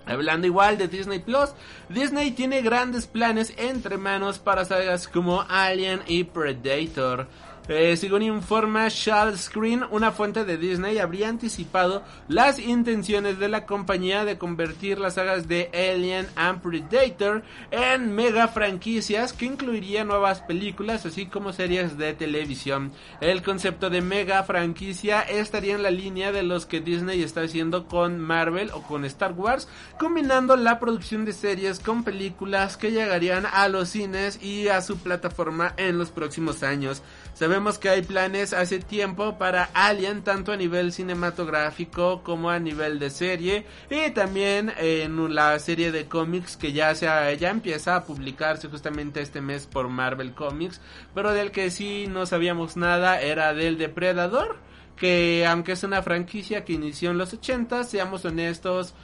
[0.04, 1.50] Hablando igual de Disney Plus,
[1.88, 7.28] Disney tiene grandes planes entre manos para sagas como Alien y Predator.
[7.68, 13.66] Eh, según informa Charles Screen, una fuente de Disney habría anticipado las intenciones de la
[13.66, 20.40] compañía de convertir las sagas de Alien and Predator en mega franquicias que incluirían nuevas
[20.40, 22.90] películas así como series de televisión.
[23.20, 27.86] El concepto de mega franquicia estaría en la línea de los que Disney está haciendo
[27.86, 29.68] con Marvel o con Star Wars,
[30.00, 34.98] combinando la producción de series con películas que llegarían a los cines y a su
[34.98, 37.04] plataforma en los próximos años.
[37.34, 42.98] Sabemos que hay planes hace tiempo para Alien, tanto a nivel cinematográfico como a nivel
[42.98, 43.66] de serie.
[43.90, 47.06] Y también en la serie de cómics que ya, se,
[47.38, 50.80] ya empieza a publicarse justamente este mes por Marvel Comics.
[51.14, 54.58] Pero del que sí no sabíamos nada era del Depredador.
[54.96, 58.94] Que aunque es una franquicia que inició en los 80, seamos honestos,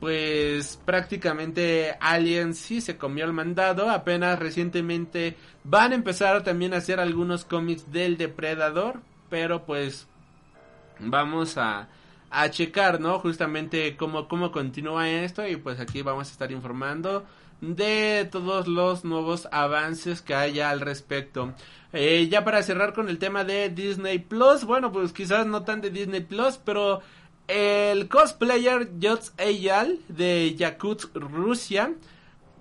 [0.00, 3.90] pues prácticamente Alien sí se comió el mandado.
[3.90, 9.00] Apenas recientemente van a empezar también a hacer algunos cómics del Depredador.
[9.28, 10.06] Pero pues
[11.00, 11.88] vamos a,
[12.30, 13.18] a checar, ¿no?
[13.18, 15.46] Justamente cómo, cómo continúa esto.
[15.46, 17.26] Y pues aquí vamos a estar informando
[17.60, 21.54] de todos los nuevos avances que haya al respecto.
[21.92, 24.64] Eh, ya para cerrar con el tema de Disney Plus.
[24.64, 27.00] Bueno, pues quizás no tan de Disney Plus, pero
[27.48, 31.94] el cosplayer Jots Eyal de Yakutsk, Rusia,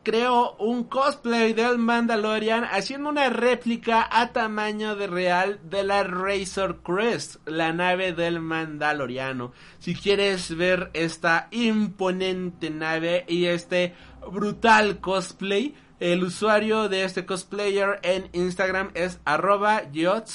[0.08, 6.82] creó un cosplay del Mandalorian haciendo una réplica a tamaño de real de la Razor
[6.82, 9.52] Crest, la nave del Mandaloriano.
[9.80, 13.96] Si quieres ver esta imponente nave y este
[14.32, 20.30] brutal cosplay, El usuario de este cosplayer en Instagram es arroba yots.ayal,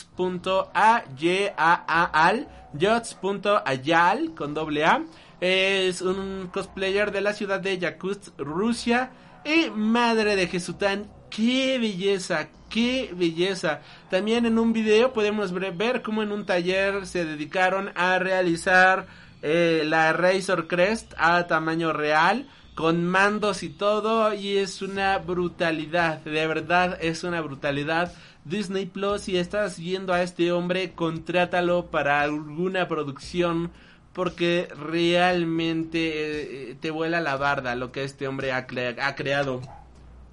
[4.34, 5.04] con doble A.
[5.40, 9.12] Es un cosplayer de la ciudad de Yakutsk, Rusia.
[9.44, 13.82] Y madre de Jesután, qué belleza, qué belleza.
[14.10, 19.06] También en un video podemos ver cómo en un taller se dedicaron a realizar
[19.42, 26.18] eh, la Razor Crest a tamaño real con mandos y todo y es una brutalidad,
[26.20, 28.12] de verdad es una brutalidad.
[28.44, 33.70] Disney Plus, si estás viendo a este hombre, contrátalo para alguna producción
[34.12, 38.66] porque realmente eh, te vuela la barda lo que este hombre ha,
[39.00, 39.60] ha creado.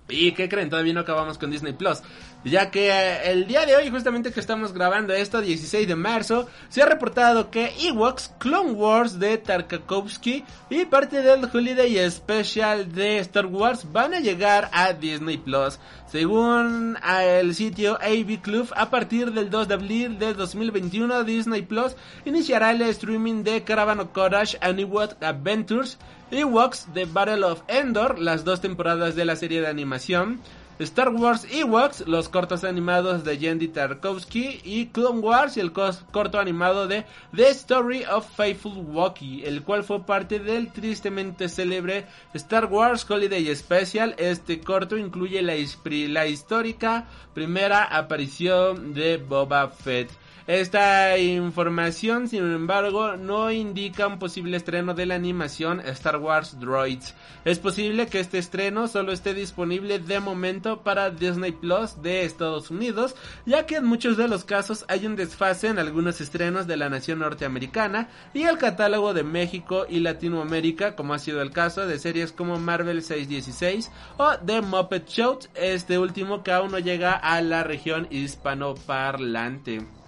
[0.09, 0.69] ¿Y qué creen?
[0.69, 2.01] Todavía no acabamos con Disney Plus
[2.43, 6.47] ya que eh, el día de hoy, justamente que estamos grabando esto, 16 de marzo,
[6.69, 13.19] se ha reportado que Ewoks Clone Wars de Tarkovsky y parte del Holiday Special de
[13.19, 15.79] Star Wars van a llegar a Disney Plus.
[16.07, 21.95] Según el sitio AV Club, a partir del 2 de abril de 2021, Disney Plus
[22.25, 25.97] iniciará el streaming de Caravan of Courage and Ewok Adventures,
[26.31, 30.39] Ewoks The Battle of Endor, las dos temporadas de la serie de animación.
[30.79, 36.39] Star Wars Ewoks, los cortos animados de Jendy Tarkovsky y Clone Wars y el corto
[36.39, 37.03] animado de
[37.35, 43.53] The Story of Faithful Wookiee, el cual fue parte del tristemente célebre Star Wars Holiday
[43.53, 44.15] Special.
[44.17, 50.09] Este corto incluye la, la histórica primera aparición de Boba Fett.
[50.49, 57.13] Esta información, sin embargo, no indica un posible estreno de la animación Star Wars Droids.
[57.45, 62.71] Es posible que este estreno solo esté disponible de momento para Disney Plus de Estados
[62.71, 66.77] Unidos, ya que en muchos de los casos hay un desfase en algunos estrenos de
[66.77, 71.85] la nación norteamericana y el catálogo de México y Latinoamérica, como ha sido el caso
[71.85, 77.13] de series como Marvel 616 o The Muppet Show, este último que aún no llega
[77.13, 79.98] a la región hispanoparlante.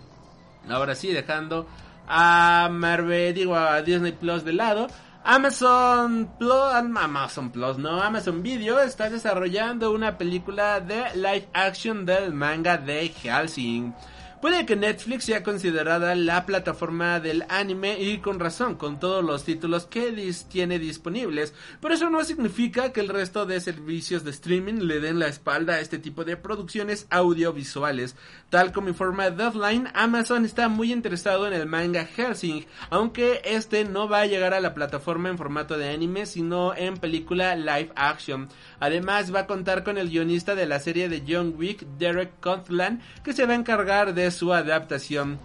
[0.70, 1.68] Ahora sí, dejando
[2.08, 4.88] a Marvel, digo a Disney Plus de lado.
[5.24, 12.34] Amazon Plus, Amazon Plus, no, Amazon Video está desarrollando una película de live action del
[12.34, 13.94] manga de Helsing.
[14.42, 19.44] Puede que Netflix sea considerada la plataforma del anime y con razón, con todos los
[19.44, 24.82] títulos que tiene disponibles, pero eso no significa que el resto de servicios de streaming
[24.82, 28.16] le den la espalda a este tipo de producciones audiovisuales.
[28.50, 34.10] Tal como informa Deadline, Amazon está muy interesado en el manga Helsing, aunque este no
[34.10, 38.50] va a llegar a la plataforma en formato de anime, sino en película live action.
[38.80, 43.02] Además va a contar con el guionista de la serie de John Wick, Derek Conthlan,
[43.24, 45.40] que se va a encargar de su adaptación.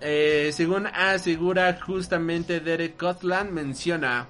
[0.00, 4.28] Eh, según asegura justamente Derek Cotland, menciona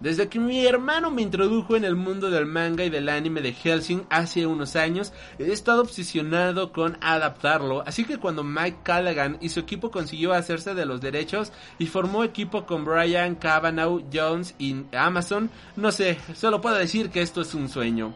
[0.00, 3.52] desde que mi hermano me introdujo en el mundo del manga y del anime de
[3.52, 9.48] Helsing hace unos años, he estado obsesionado con adaptarlo, así que cuando Mike Callaghan y
[9.48, 14.76] su equipo consiguió hacerse de los derechos y formó equipo con Brian Cavanaugh Jones y
[14.92, 18.14] Amazon, no sé, solo puedo decir que esto es un sueño.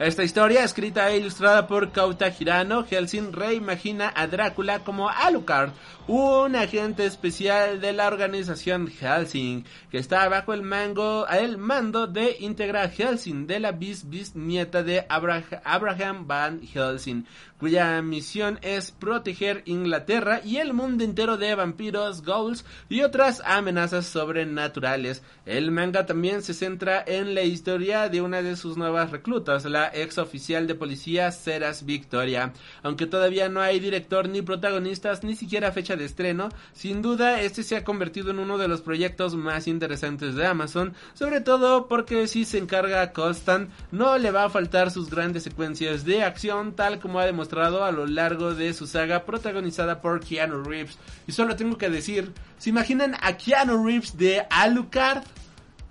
[0.00, 5.72] Esta historia, escrita e ilustrada por Kauta Hirano, Helsing reimagina a Drácula como Alucard,
[6.08, 12.38] un agente especial de la organización Helsing, que está bajo el, mango, el mando de
[12.40, 17.26] Integra Helsing, de la bis bisnieta de Abraham Van Helsing,
[17.58, 24.06] cuya misión es proteger Inglaterra y el mundo entero de vampiros, ghouls y otras amenazas
[24.06, 25.22] sobrenaturales.
[25.44, 29.89] El manga también se centra en la historia de una de sus nuevas reclutas, la
[29.94, 32.52] ex oficial de policía Ceras Victoria.
[32.82, 37.62] Aunque todavía no hay director ni protagonistas ni siquiera fecha de estreno, sin duda este
[37.62, 42.26] se ha convertido en uno de los proyectos más interesantes de Amazon, sobre todo porque
[42.26, 46.98] si se encarga Constant no le va a faltar sus grandes secuencias de acción tal
[47.00, 50.98] como ha demostrado a lo largo de su saga protagonizada por Keanu Reeves.
[51.26, 55.22] Y solo tengo que decir, ¿se imaginan a Keanu Reeves de Alucard?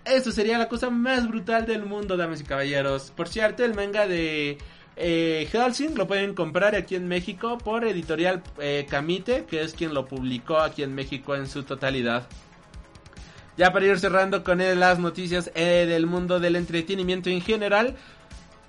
[0.06, 3.12] Eso sería la cosa más brutal del mundo, damas y caballeros.
[3.16, 4.58] Por cierto, el manga de
[5.02, 5.50] eh,
[5.96, 10.60] lo pueden comprar aquí en México por editorial eh, Camite, que es quien lo publicó
[10.60, 12.28] aquí en México en su totalidad.
[13.56, 17.96] Ya para ir cerrando con las noticias eh, del mundo del entretenimiento en general,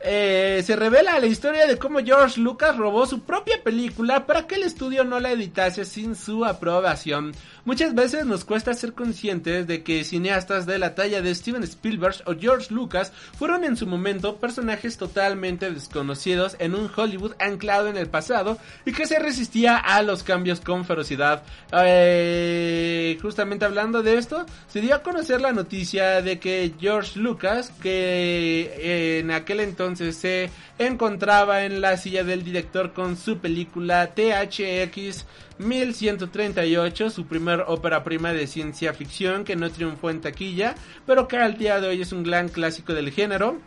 [0.02, 4.54] eh, se revela la historia de cómo George Lucas robó su propia película para que
[4.54, 7.32] el estudio no la editase sin su aprobación.
[7.64, 12.16] Muchas veces nos cuesta ser conscientes de que cineastas de la talla de Steven Spielberg
[12.26, 17.96] o George Lucas fueron en su momento personajes totalmente desconocidos en un Hollywood anclado en
[17.96, 21.42] el pasado y que se resistía a los cambios con ferocidad.
[21.72, 27.72] Eh, justamente hablando de esto, se dio a conocer la noticia de que George Lucas,
[27.82, 35.26] que en aquel entonces se encontraba en la silla del director con su película THX
[35.60, 40.74] 1138, su primer ópera prima de ciencia ficción que no triunfó en taquilla,
[41.06, 43.58] pero que al día de hoy es un gran clásico del género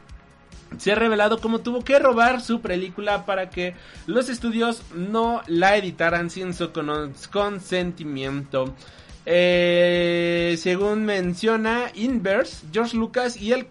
[0.77, 3.75] se ha revelado cómo tuvo que robar su película para que
[4.07, 6.71] los estudios no la editaran sin su
[7.31, 8.73] consentimiento.
[9.25, 13.67] Eh, según menciona Inverse, George Lucas y el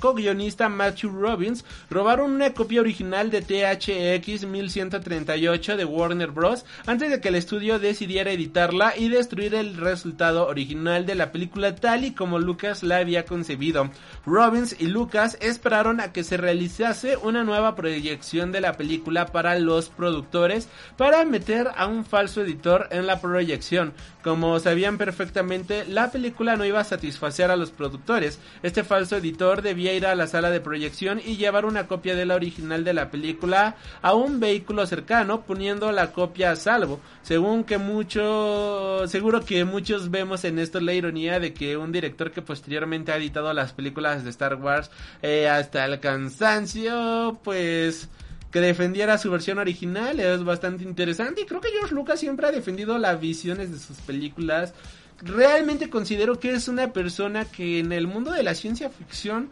[0.00, 6.64] co-guionista Matthew Robbins robaron una copia original de THX 1138 de Warner Bros.
[6.86, 11.76] antes de que el estudio decidiera editarla y destruir el resultado original de la película
[11.76, 13.90] tal y como Lucas la había concebido.
[14.26, 19.58] Robbins y Lucas esperaron a que se realizase una nueva proyección de la película para
[19.58, 23.92] los productores para meter a un falso editor en la proyección.
[24.22, 28.38] Como sabían perfectamente, la película no iba a satisfacer a los productores.
[28.62, 32.24] Este falso editor debía ir a la sala de proyección y llevar una copia de
[32.24, 37.00] la original de la película a un vehículo cercano, poniendo la copia a salvo.
[37.22, 42.30] Según que mucho, seguro que muchos vemos en esto la ironía de que un director
[42.30, 44.90] que posteriormente ha editado las películas de Star Wars
[45.22, 48.08] eh, hasta el cansancio, pues
[48.50, 52.50] que defendiera su versión original es bastante interesante y creo que George Lucas siempre ha
[52.50, 54.72] defendido las visiones de sus películas.
[55.20, 59.50] Realmente considero que es una persona que en el mundo de la ciencia ficción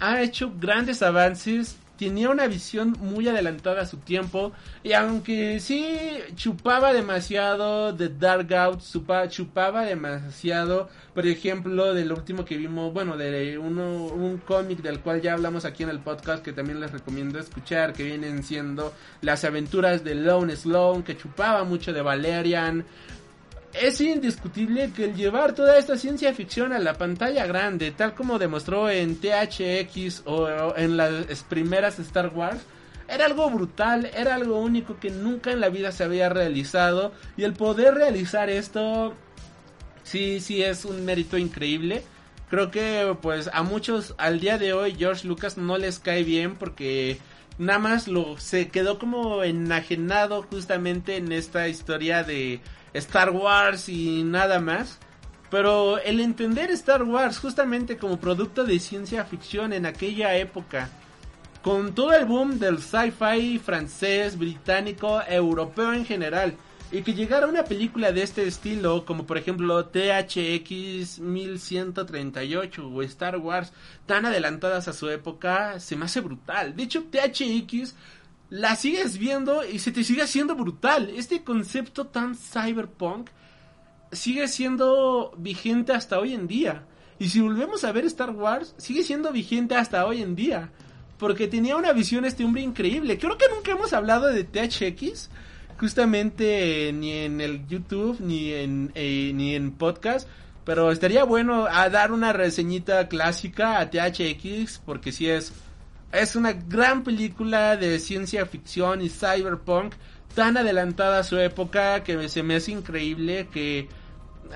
[0.00, 5.96] ha hecho grandes avances tenía una visión muy adelantada a su tiempo y aunque sí
[6.34, 8.80] chupaba demasiado de Dark Out,
[9.28, 15.22] chupaba demasiado, por ejemplo, del último que vimos, bueno, de uno, un cómic del cual
[15.22, 19.44] ya hablamos aquí en el podcast que también les recomiendo escuchar, que vienen siendo las
[19.44, 22.84] aventuras de Lone Sloan, que chupaba mucho de Valerian,
[23.80, 28.38] es indiscutible que el llevar toda esta ciencia ficción a la pantalla grande, tal como
[28.38, 32.60] demostró en THX o en las primeras Star Wars,
[33.08, 37.44] era algo brutal, era algo único que nunca en la vida se había realizado y
[37.44, 39.14] el poder realizar esto
[40.04, 42.02] sí sí es un mérito increíble.
[42.48, 46.56] Creo que pues a muchos al día de hoy George Lucas no les cae bien
[46.56, 47.18] porque
[47.58, 52.60] nada más lo se quedó como enajenado justamente en esta historia de
[52.94, 54.98] Star Wars y nada más.
[55.50, 60.88] Pero el entender Star Wars justamente como producto de ciencia ficción en aquella época,
[61.62, 66.54] con todo el boom del sci-fi francés, británico, europeo en general,
[66.90, 73.36] y que llegara una película de este estilo, como por ejemplo THX 1138 o Star
[73.38, 73.72] Wars,
[74.06, 76.76] tan adelantadas a su época, se me hace brutal.
[76.76, 77.94] De hecho, THX
[78.54, 81.10] la sigues viendo y se te sigue haciendo brutal.
[81.16, 83.28] Este concepto tan cyberpunk
[84.12, 86.84] sigue siendo vigente hasta hoy en día.
[87.18, 90.70] Y si volvemos a ver Star Wars, sigue siendo vigente hasta hoy en día.
[91.18, 93.18] Porque tenía una visión este hombre increíble.
[93.18, 95.30] Creo que nunca hemos hablado de THX.
[95.76, 100.28] Justamente ni en el YouTube ni en, eh, ni en podcast.
[100.64, 104.80] Pero estaría bueno a dar una reseñita clásica a THX.
[104.86, 105.52] Porque si es
[106.14, 109.94] es una gran película de ciencia ficción y cyberpunk
[110.34, 113.88] tan adelantada a su época que se me hace increíble que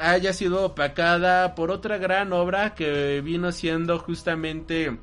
[0.01, 4.99] haya sido opacada por otra gran obra que vino siendo justamente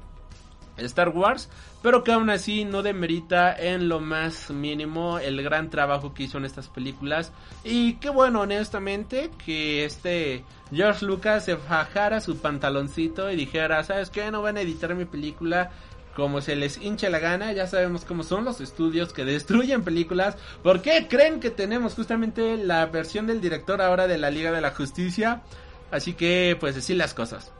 [0.77, 1.49] Star Wars,
[1.81, 6.37] pero que aún así no demerita en lo más mínimo el gran trabajo que hizo
[6.37, 7.31] en estas películas.
[7.63, 10.43] Y qué bueno, honestamente, que este
[10.73, 14.29] George Lucas se fajara su pantaloncito y dijera, ¿sabes qué?
[14.31, 15.71] No van a editar mi película
[16.15, 17.51] como se les hincha la gana.
[17.51, 20.35] Ya sabemos cómo son los estudios que destruyen películas.
[20.63, 24.61] ¿Por qué creen que tenemos justamente la versión del director ahora de la Liga de
[24.61, 25.41] la Justicia?
[25.91, 27.51] Así que, pues, decir las cosas.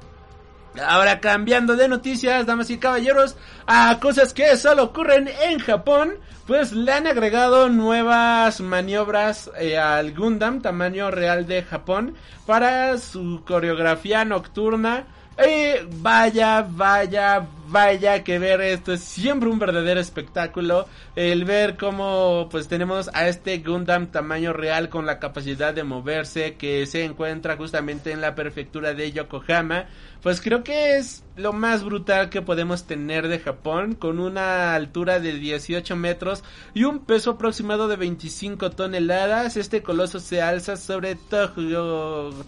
[0.86, 6.16] Ahora cambiando de noticias, damas y caballeros, a cosas que solo ocurren en Japón,
[6.48, 13.42] pues le han agregado nuevas maniobras eh, al Gundam tamaño real de Japón para su
[13.46, 15.06] coreografía nocturna
[15.38, 20.88] eh, vaya, vaya, vaya que ver esto es siempre un verdadero espectáculo.
[21.16, 26.56] El ver cómo pues tenemos a este Gundam tamaño real con la capacidad de moverse
[26.56, 29.86] que se encuentra justamente en la prefectura de Yokohama.
[30.22, 35.20] Pues creo que es lo más brutal que podemos tener de Japón con una altura
[35.20, 36.44] de 18 metros
[36.74, 39.56] y un peso aproximado de 25 toneladas.
[39.56, 41.16] Este coloso se alza sobre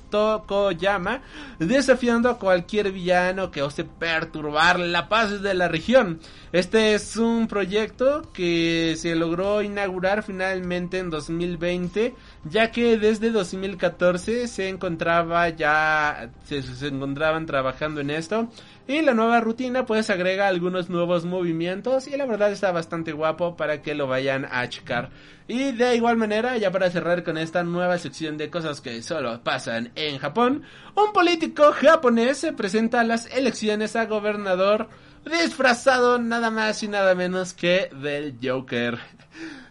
[0.10, 1.22] Tokoyama
[1.60, 6.20] desafiando a cualquier villano que ose perturbar la paz de la región.
[6.52, 12.16] Este es un proyecto que se logró inaugurar finalmente en 2020
[12.50, 18.50] ya que desde 2014 se encontraba ya, se, se encontraban trabajando en esto.
[18.88, 23.58] Y la nueva rutina pues agrega algunos nuevos movimientos y la verdad está bastante guapo
[23.58, 25.10] para que lo vayan a checar.
[25.48, 29.42] Y de igual manera, ya para cerrar con esta nueva sección de cosas que solo
[29.44, 30.64] pasan en Japón,
[30.96, 34.90] un político japonés se presenta a las elecciones a gobernador
[35.26, 39.00] disfrazado nada más y nada menos que del Joker.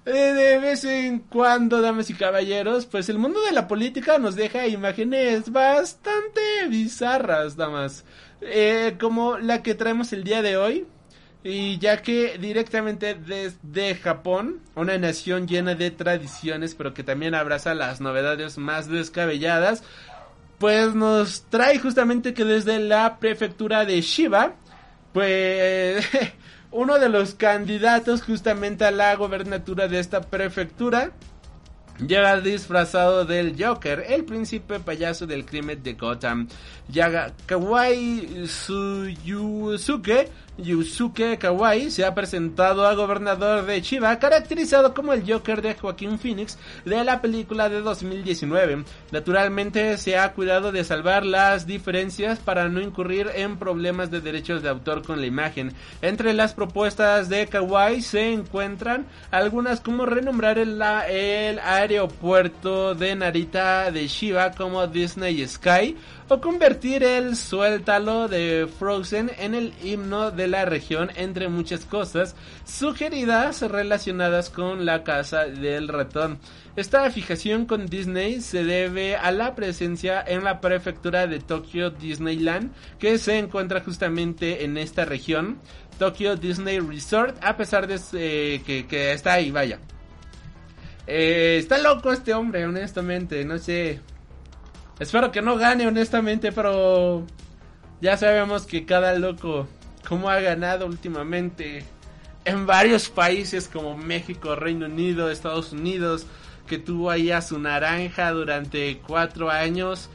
[0.07, 4.36] Eh, de vez en cuando, damas y caballeros, pues el mundo de la política nos
[4.36, 8.04] deja imágenes bastante bizarras, damas.
[8.40, 10.86] Eh, como la que traemos el día de hoy.
[11.42, 17.74] Y ya que directamente desde Japón, una nación llena de tradiciones, pero que también abraza
[17.74, 19.82] las novedades más descabelladas,
[20.59, 24.54] pues nos trae justamente que desde la prefectura de Shiba,
[25.12, 26.04] pues
[26.70, 31.12] uno de los candidatos justamente a la gobernatura de esta prefectura
[31.98, 36.48] llega disfrazado del Joker, el príncipe payaso del crimen de Gotham.
[36.88, 40.28] Yaga Kawai Suyusuke
[40.59, 46.18] Yusuke Kawai se ha presentado a gobernador de Chiba, caracterizado como el Joker de Joaquín
[46.18, 48.84] Phoenix de la película de 2019.
[49.11, 54.62] Naturalmente se ha cuidado de salvar las diferencias para no incurrir en problemas de derechos
[54.62, 55.74] de autor con la imagen.
[56.00, 60.80] Entre las propuestas de Kawai se encuentran algunas como renombrar el,
[61.11, 65.96] el aeropuerto de Narita de Shiba como Disney Sky
[66.29, 72.35] o convertir el Suéltalo de Frozen en el himno de la región, entre muchas cosas
[72.64, 76.39] sugeridas relacionadas con la casa del ratón.
[76.74, 82.72] Esta fijación con Disney se debe a la presencia en la prefectura de Tokyo Disneyland,
[82.99, 85.59] que se encuentra justamente en esta región,
[85.99, 89.79] Tokyo Disney Resort, a pesar de eh, que, está ahí, vaya.
[91.07, 94.01] Eh, está loco este hombre, honestamente, no sé.
[94.99, 97.24] Espero que no gane, honestamente, pero
[98.01, 99.68] ya sabemos que cada loco,
[100.09, 101.84] como ha ganado últimamente
[102.47, 106.26] en varios países como México, Reino Unido, Estados Unidos,
[106.66, 110.09] que tuvo ahí a su naranja durante cuatro años.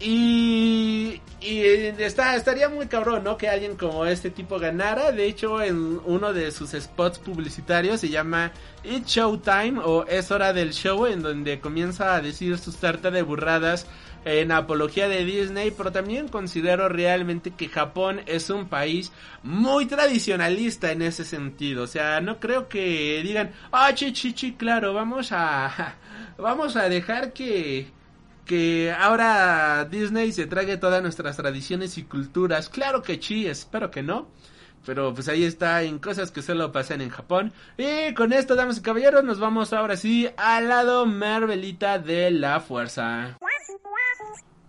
[0.00, 1.60] Y, y
[1.98, 3.36] está, estaría muy cabrón, ¿no?
[3.36, 5.12] Que alguien como este tipo ganara.
[5.12, 10.52] De hecho, en uno de sus spots publicitarios se llama It's Showtime o Es hora
[10.52, 13.86] del show, en donde comienza a decir sus tarta de burradas
[14.24, 20.92] en apología de Disney, pero también considero realmente que Japón es un país muy tradicionalista
[20.92, 21.84] en ese sentido.
[21.84, 25.96] O sea, no creo que digan, ah, chi, chi, chi, claro, vamos a,
[26.38, 27.88] vamos a dejar que
[28.44, 32.68] que ahora Disney se trague todas nuestras tradiciones y culturas.
[32.68, 34.28] Claro que sí, espero que no.
[34.86, 37.52] Pero pues ahí está en cosas que solo pasan en Japón.
[37.78, 42.60] Y con esto, damas y caballeros, nos vamos ahora sí al lado Marvelita de la
[42.60, 43.38] fuerza.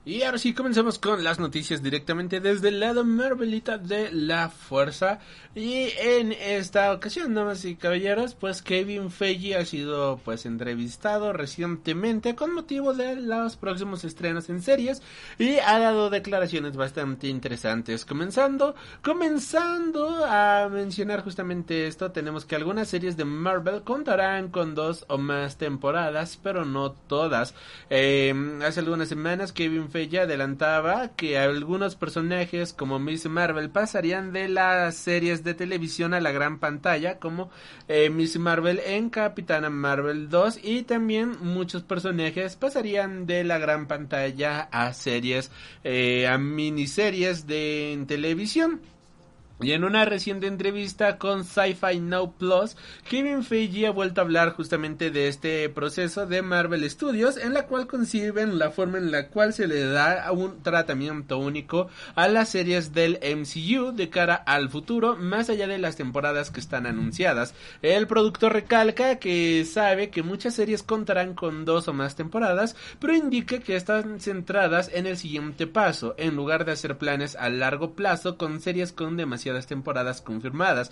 [0.08, 5.18] Y ahora sí, comenzamos con las noticias directamente desde el lado Marvelita de la Fuerza.
[5.56, 12.36] Y en esta ocasión, damas y caballeros, pues Kevin Feige ha sido pues entrevistado recientemente
[12.36, 15.02] con motivo de los próximos estrenos en series
[15.40, 18.06] y ha dado declaraciones bastante interesantes.
[18.06, 25.06] Comenzando, comenzando a mencionar justamente esto, tenemos que algunas series de Marvel contarán con dos
[25.08, 27.56] o más temporadas, pero no todas.
[27.90, 34.50] Eh, hace algunas semanas Kevin ella adelantaba que algunos personajes como Miss Marvel pasarían de
[34.50, 37.50] las series de televisión a la gran pantalla, como
[37.88, 43.88] eh, Miss Marvel en Capitana Marvel 2 y también muchos personajes pasarían de la gran
[43.88, 45.52] pantalla a series,
[45.84, 48.82] eh, a miniseries de televisión.
[49.62, 52.76] Y en una reciente entrevista con Sci-Fi Now Plus,
[53.10, 57.66] Kevin Feige ha vuelto a hablar justamente de este proceso de Marvel Studios, en la
[57.66, 62.50] cual conciben la forma en la cual se le da un tratamiento único a las
[62.50, 67.54] series del MCU de cara al futuro, más allá de las temporadas que están anunciadas.
[67.82, 73.16] El productor recalca que sabe que muchas series contarán con dos o más temporadas, pero
[73.16, 77.94] indica que están centradas en el siguiente paso, en lugar de hacer planes a largo
[77.94, 80.92] plazo con series con demasiado temporadas confirmadas.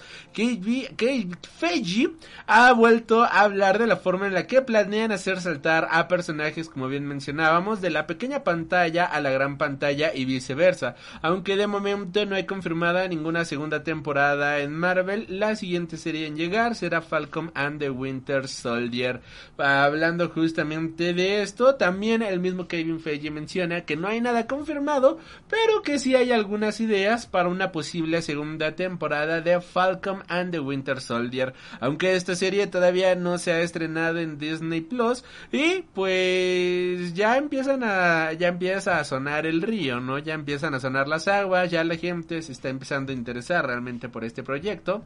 [1.60, 2.16] Feiji
[2.47, 6.70] ha vuelto a hablar de la forma en la que planean hacer saltar a personajes,
[6.70, 10.95] como bien mencionábamos, de la pequeña pantalla a la gran pantalla y viceversa.
[11.22, 16.36] Aunque de momento no hay confirmada ninguna segunda temporada en Marvel, la siguiente serie en
[16.36, 19.22] llegar será Falcon and the Winter Soldier.
[19.58, 25.18] Hablando justamente de esto, también el mismo Kevin Feige menciona que no hay nada confirmado,
[25.49, 30.51] pero que sí hay algunas ideas para una posible segunda segunda temporada de Falcon and
[30.51, 31.53] the Winter Soldier.
[31.79, 37.83] Aunque esta serie todavía no se ha estrenado en Disney Plus y pues ya empiezan
[37.83, 40.19] a ya empieza a sonar el río, ¿no?
[40.19, 44.09] Ya empiezan a sonar las aguas, ya la gente se está empezando a interesar realmente
[44.09, 45.05] por este proyecto.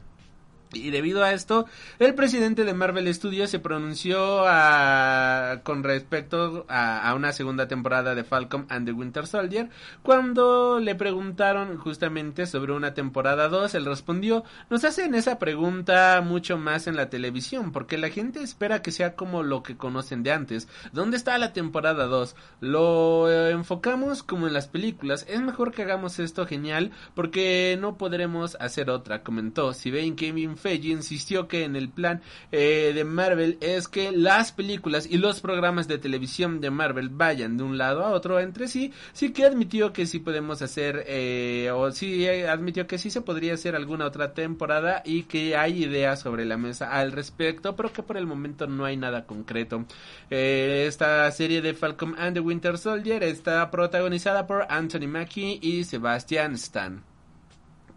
[0.74, 1.65] Y debido a esto,
[1.97, 8.26] el presidente de Marvel Studios se pronunció a, con respecto a, una segunda temporada de
[8.26, 9.70] Falcon and the Winter Soldier.
[10.03, 16.57] Cuando le preguntaron justamente sobre una temporada 2, él respondió, nos hacen esa pregunta mucho
[16.57, 20.34] más en la televisión, porque la gente espera que sea como lo que conocen de
[20.34, 20.68] antes.
[20.91, 22.36] ¿Dónde está la temporada 2?
[22.59, 25.26] Lo enfocamos como en las películas.
[25.30, 29.74] Es mejor que hagamos esto genial, porque no podremos hacer otra, comentó.
[29.74, 30.18] Si ven
[30.58, 35.18] Kevin Feige insistió que en el plan eh, de Marvel es que las películas y
[35.18, 39.32] los programas de televisión de Marvel vayan de un lado a otro entre sí, sí
[39.32, 43.76] que admitió que sí podemos hacer, eh, o sí admitió que sí se podría hacer
[43.76, 48.18] alguna otra temporada y que hay ideas sobre la mesa al respecto, pero que por
[48.18, 49.86] el momento no hay nada concreto.
[50.30, 55.84] Eh, esta serie de Falcon and the Winter Soldier está protagonizada por Anthony Mackie y
[55.84, 57.16] Sebastian Stan.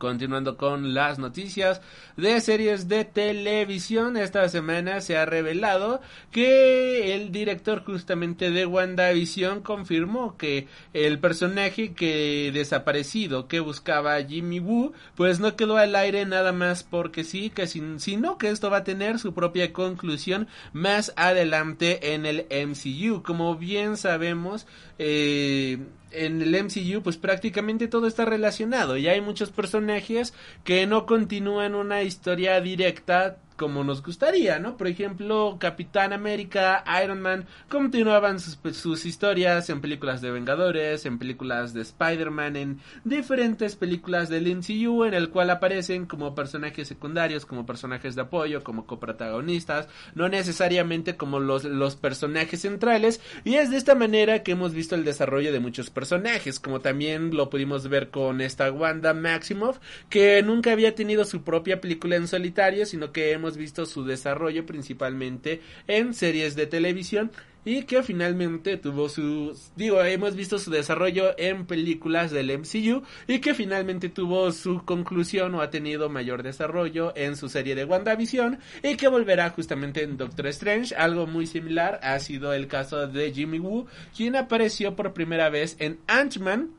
[0.01, 1.83] Continuando con las noticias
[2.17, 9.61] de series de televisión, esta semana se ha revelado que el director justamente de WandaVision
[9.61, 16.25] confirmó que el personaje que desaparecido que buscaba Jimmy Woo, pues no quedó al aire
[16.25, 20.49] nada más porque sí, que sin, sino que esto va a tener su propia conclusión
[20.73, 23.23] más adelante en el MCU.
[23.23, 24.67] Como bien sabemos,
[24.99, 25.79] eh,
[26.11, 30.35] en el MCU pues prácticamente todo está relacionado y hay muchos personajes
[30.65, 34.79] que no continúan una historia directa como nos gustaría, ¿no?
[34.79, 41.75] Por ejemplo, Capitán América, Iron Man continuaban sus, historias en películas de Vengadores, en películas
[41.75, 47.67] de Spider-Man, en diferentes películas del MCU en el cual aparecen como personajes secundarios, como
[47.67, 53.77] personajes de apoyo, como coprotagonistas, no necesariamente como los, los personajes centrales y es de
[53.77, 58.09] esta manera que hemos visto el desarrollo de muchos personajes, como también lo pudimos ver
[58.09, 63.33] con esta Wanda Maximoff, que nunca había tenido su propia película en solitario, sino que
[63.33, 67.31] hemos visto su desarrollo principalmente en series de televisión
[67.65, 73.41] y que finalmente tuvo su digo hemos visto su desarrollo en películas del MCU y
[73.41, 78.59] que finalmente tuvo su conclusión o ha tenido mayor desarrollo en su serie de WandaVision
[78.83, 80.95] y que volverá justamente en Doctor Strange.
[80.95, 83.87] Algo muy similar ha sido el caso de Jimmy Woo
[84.17, 86.71] quien apareció por primera vez en Ant-Man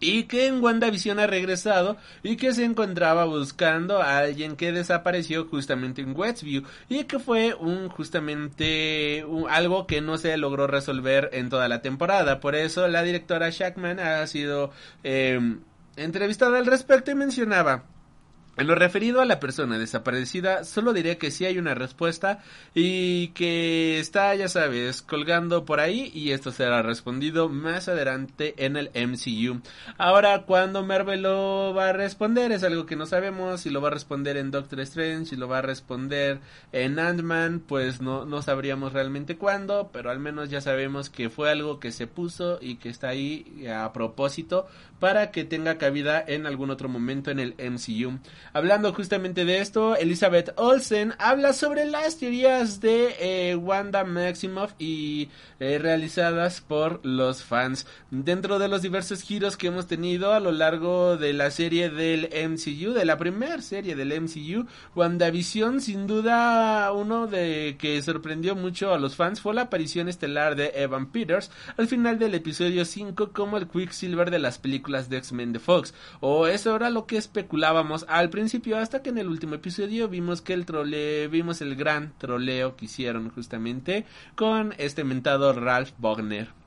[0.00, 5.46] y que en WandaVision ha regresado y que se encontraba buscando a alguien que desapareció
[5.46, 11.50] justamente en Westview y que fue un justamente algo que no se logró resolver en
[11.50, 12.40] toda la temporada.
[12.40, 14.70] Por eso la directora Shackman ha sido
[15.04, 15.38] eh,
[15.96, 17.84] entrevistada al respecto y mencionaba
[18.56, 22.42] en lo referido a la persona desaparecida, solo diré que sí hay una respuesta
[22.74, 28.76] y que está, ya sabes, colgando por ahí y esto será respondido más adelante en
[28.76, 29.62] el MCU.
[29.96, 33.88] Ahora, cuando Marvel lo va a responder es algo que no sabemos, si lo va
[33.88, 36.40] a responder en Doctor Strange, si lo va a responder
[36.72, 41.50] en Ant-Man, pues no, no sabríamos realmente cuándo, pero al menos ya sabemos que fue
[41.50, 44.66] algo que se puso y que está ahí a propósito
[44.98, 48.18] para que tenga cabida en algún otro momento en el MCU.
[48.52, 55.28] Hablando justamente de esto, Elizabeth Olsen habla sobre las teorías de eh, Wanda Maximoff y
[55.60, 57.86] eh, realizadas por los fans.
[58.10, 62.28] Dentro de los diversos giros que hemos tenido a lo largo de la serie del
[62.48, 68.92] MCU, de la primera serie del MCU, WandaVision, sin duda uno de que sorprendió mucho
[68.92, 73.32] a los fans fue la aparición estelar de Evan Peters al final del episodio 5
[73.32, 75.94] como el Quicksilver de las películas de X-Men de Fox.
[76.20, 80.08] O eso era lo que especulábamos al principio principio hasta que en el último episodio
[80.08, 85.92] vimos que el trole vimos el gran troleo que hicieron justamente con este mentado Ralph
[85.98, 86.59] Bogner.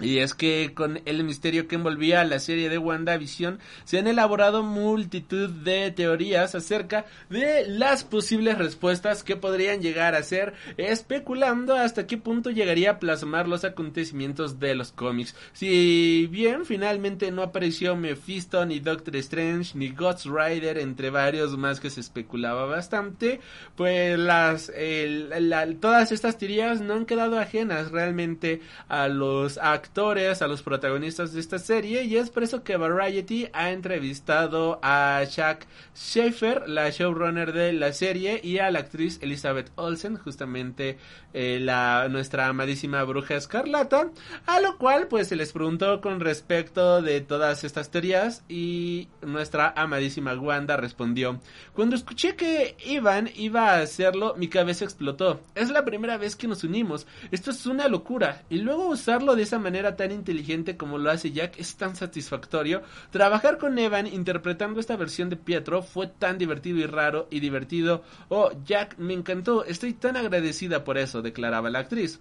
[0.00, 4.64] Y es que con el misterio que envolvía la serie de WandaVision se han elaborado
[4.64, 12.08] multitud de teorías acerca de las posibles respuestas que podrían llegar a ser, especulando hasta
[12.08, 15.36] qué punto llegaría a plasmar los acontecimientos de los cómics.
[15.52, 21.78] Si bien finalmente no apareció Mephisto, ni Doctor Strange, ni Ghost Rider, entre varios más
[21.78, 23.40] que se especulaba bastante,
[23.76, 24.72] pues las
[25.80, 31.34] todas estas teorías no han quedado ajenas realmente a los a actores, a los protagonistas
[31.34, 36.88] de esta serie y es por eso que Variety ha entrevistado a Jack Schaefer, la
[36.88, 40.96] showrunner de la serie, y a la actriz Elizabeth Olsen, justamente
[41.34, 44.10] eh, la nuestra amadísima bruja escarlata,
[44.46, 49.74] a lo cual pues se les preguntó con respecto de todas estas teorías y nuestra
[49.76, 51.40] amadísima Wanda respondió,
[51.72, 56.46] cuando escuché que Ivan iba a hacerlo, mi cabeza explotó, es la primera vez que
[56.46, 60.98] nos unimos, esto es una locura, y luego usarlo de esa manera tan inteligente como
[60.98, 66.06] lo hace Jack es tan satisfactorio, trabajar con Evan interpretando esta versión de Pietro fue
[66.06, 71.23] tan divertido y raro y divertido, oh Jack me encantó, estoy tan agradecida por eso,
[71.24, 72.20] declaraba la actriz.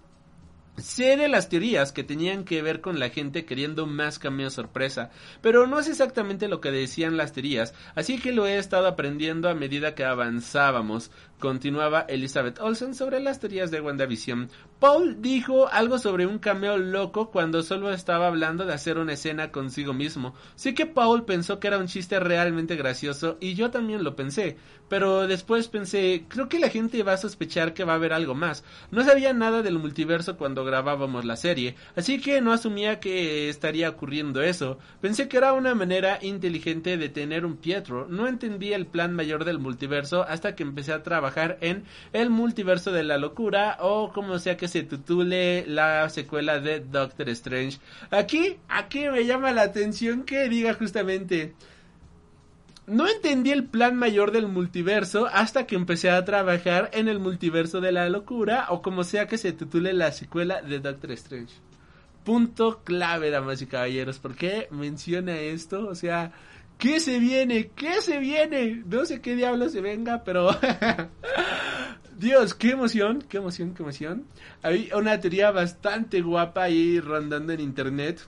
[0.77, 5.11] Sé de las teorías que tenían que ver con la gente queriendo más cameo sorpresa,
[5.39, 9.49] pero no es exactamente lo que decían las teorías, así que lo he estado aprendiendo
[9.49, 11.11] a medida que avanzábamos.
[11.43, 14.49] Continuaba Elizabeth Olsen sobre las teorías de WandaVision.
[14.79, 19.51] Paul dijo algo sobre un cameo loco cuando solo estaba hablando de hacer una escena
[19.51, 20.35] consigo mismo.
[20.55, 24.55] Sí que Paul pensó que era un chiste realmente gracioso y yo también lo pensé,
[24.87, 28.35] pero después pensé, creo que la gente va a sospechar que va a haber algo
[28.35, 28.63] más.
[28.89, 33.89] No sabía nada del multiverso cuando grabábamos la serie, así que no asumía que estaría
[33.89, 34.77] ocurriendo eso.
[35.01, 38.07] Pensé que era una manera inteligente de tener un Pietro.
[38.09, 42.91] No entendía el plan mayor del multiverso hasta que empecé a trabajar en el multiverso
[42.91, 47.79] de la locura o como sea que se titule la secuela de Doctor Strange.
[48.11, 51.53] Aquí, aquí me llama la atención que diga justamente
[52.85, 57.79] no entendí el plan mayor del multiverso hasta que empecé a trabajar en el multiverso
[57.79, 61.55] de la locura o como sea que se titule la secuela de Doctor Strange.
[62.25, 64.19] Punto clave, damas y caballeros.
[64.19, 65.87] ¿Por qué menciona esto?
[65.87, 66.33] O sea,
[66.83, 67.71] ¿Qué se viene?
[67.73, 68.83] ¿Qué se viene?
[68.85, 70.49] No sé qué diablo se venga, pero...
[72.17, 74.25] Dios, qué emoción, qué emoción, qué emoción.
[74.63, 78.27] Hay una teoría bastante guapa ahí rondando en internet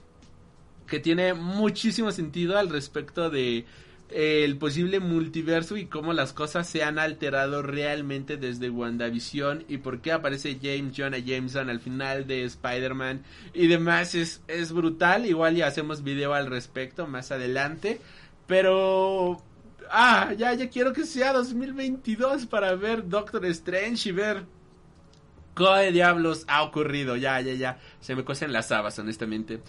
[0.86, 3.66] que tiene muchísimo sentido al respecto de
[4.08, 9.78] eh, el posible multiverso y cómo las cosas se han alterado realmente desde WandaVision y
[9.78, 15.26] por qué aparece James Jonah Jameson al final de Spider-Man y demás es, es brutal.
[15.26, 18.00] Igual ya hacemos video al respecto más adelante.
[18.46, 19.42] Pero
[19.90, 24.44] ah, ya, ya quiero que sea 2022 para ver Doctor Strange y ver
[25.56, 27.16] qué diablos ha ocurrido.
[27.16, 27.78] Ya, ya, ya.
[28.00, 29.60] Se me cosen las habas, honestamente.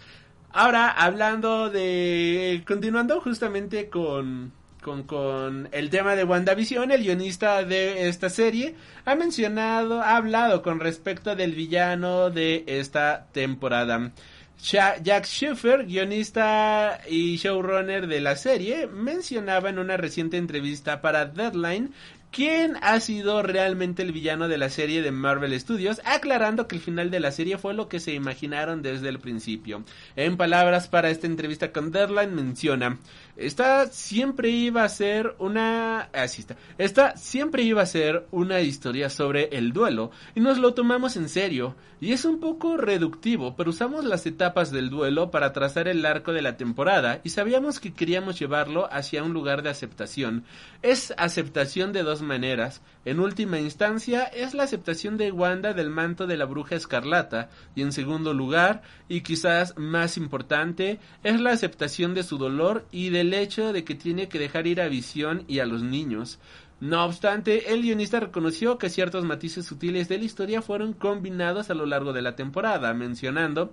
[0.52, 2.64] Ahora, hablando de...
[2.68, 8.76] Continuando justamente con, con, con el tema de WandaVision, el guionista de esta serie
[9.06, 14.12] ha mencionado, ha hablado con respecto del villano de esta temporada.
[14.60, 21.94] Jack Schiffer, guionista y showrunner de la serie, mencionaba en una reciente entrevista para Deadline
[22.32, 26.82] quién ha sido realmente el villano de la serie de Marvel Studios, aclarando que el
[26.82, 29.84] final de la serie fue lo que se imaginaron desde el principio.
[30.16, 32.98] En palabras para esta entrevista con Deadline menciona,
[33.38, 36.10] esta siempre iba a ser una...
[36.14, 36.58] Así está.
[36.80, 41.30] Esta siempre iba a ser una historia sobre el duelo y nos lo tomamos en
[41.30, 41.76] serio.
[42.00, 46.32] Y es un poco reductivo, pero usamos las etapas del duelo para trazar el arco
[46.32, 50.44] de la temporada y sabíamos que queríamos llevarlo hacia un lugar de aceptación.
[50.84, 52.82] Es aceptación de dos maneras.
[53.06, 57.50] En última instancia, es la aceptación de Wanda del manto de la bruja escarlata.
[57.76, 63.10] Y en segundo lugar, y quizás más importante, es la aceptación de su dolor y
[63.10, 66.40] del hecho de que tiene que dejar ir a Visión y a los niños.
[66.80, 71.74] No obstante, el guionista reconoció que ciertos matices sutiles de la historia fueron combinados a
[71.74, 73.72] lo largo de la temporada, mencionando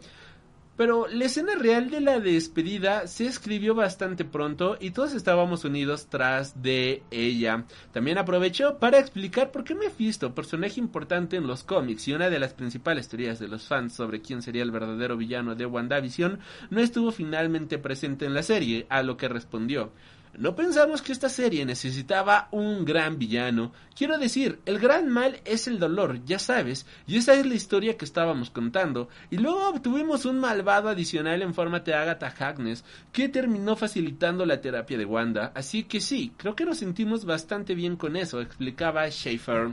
[0.76, 6.06] pero la escena real de la despedida se escribió bastante pronto y todos estábamos unidos
[6.08, 7.64] tras de ella.
[7.92, 12.38] También aprovechó para explicar por qué Mephisto, personaje importante en los cómics y una de
[12.38, 16.80] las principales teorías de los fans sobre quién sería el verdadero villano de WandaVision, no
[16.80, 19.92] estuvo finalmente presente en la serie, a lo que respondió.
[20.36, 23.72] No pensamos que esta serie necesitaba un gran villano.
[23.96, 27.96] Quiero decir, el gran mal es el dolor, ya sabes, y esa es la historia
[27.96, 29.08] que estábamos contando.
[29.30, 34.60] Y luego obtuvimos un malvado adicional en forma de Agatha Harkness, que terminó facilitando la
[34.60, 35.52] terapia de Wanda.
[35.54, 39.72] Así que sí, creo que nos sentimos bastante bien con eso, explicaba Schaefer.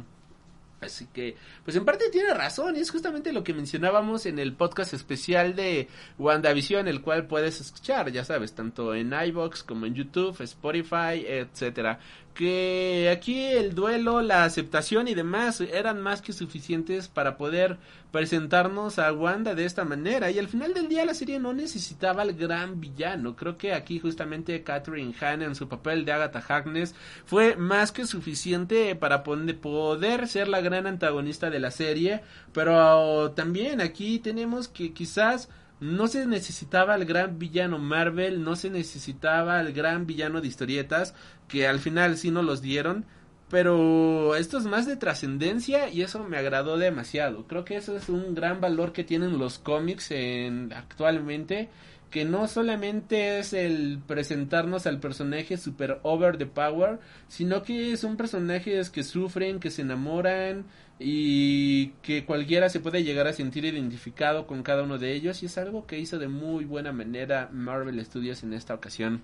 [0.81, 4.53] Así que, pues en parte tiene razón, y es justamente lo que mencionábamos en el
[4.53, 9.93] podcast especial de WandaVision, el cual puedes escuchar, ya sabes, tanto en iBox como en
[9.93, 11.99] YouTube, Spotify, etcétera
[12.33, 17.77] que aquí el duelo, la aceptación y demás eran más que suficientes para poder
[18.11, 20.31] presentarnos a Wanda de esta manera.
[20.31, 23.35] Y al final del día la serie no necesitaba al gran villano.
[23.35, 28.05] Creo que aquí justamente Catherine Hahn en su papel de Agatha Harkness fue más que
[28.05, 32.21] suficiente para poder ser la gran antagonista de la serie.
[32.53, 35.49] Pero también aquí tenemos que quizás
[35.81, 41.15] no se necesitaba el gran villano Marvel, no se necesitaba el gran villano de historietas,
[41.47, 43.05] que al final sí nos los dieron,
[43.49, 47.47] pero esto es más de trascendencia y eso me agradó demasiado.
[47.47, 51.69] Creo que eso es un gran valor que tienen los cómics en, actualmente,
[52.11, 58.17] que no solamente es el presentarnos al personaje super over the power, sino que son
[58.17, 60.65] personajes que sufren, que se enamoran,
[61.03, 65.47] y que cualquiera se puede llegar a sentir identificado con cada uno de ellos y
[65.47, 69.23] es algo que hizo de muy buena manera Marvel Studios en esta ocasión.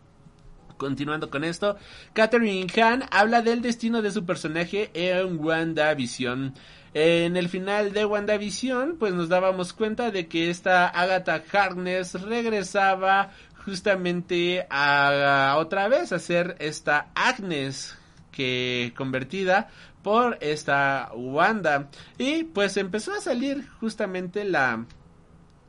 [0.78, 1.78] Continuando con esto,
[2.14, 6.54] Catherine Hahn habla del destino de su personaje en WandaVision.
[6.94, 13.32] En el final de WandaVision, pues nos dábamos cuenta de que esta Agatha Harkness regresaba
[13.66, 17.98] justamente a, otra vez a ser esta Agnes
[18.32, 19.70] que convertida
[20.08, 21.90] por esta Wanda.
[22.18, 24.86] Y pues empezó a salir justamente la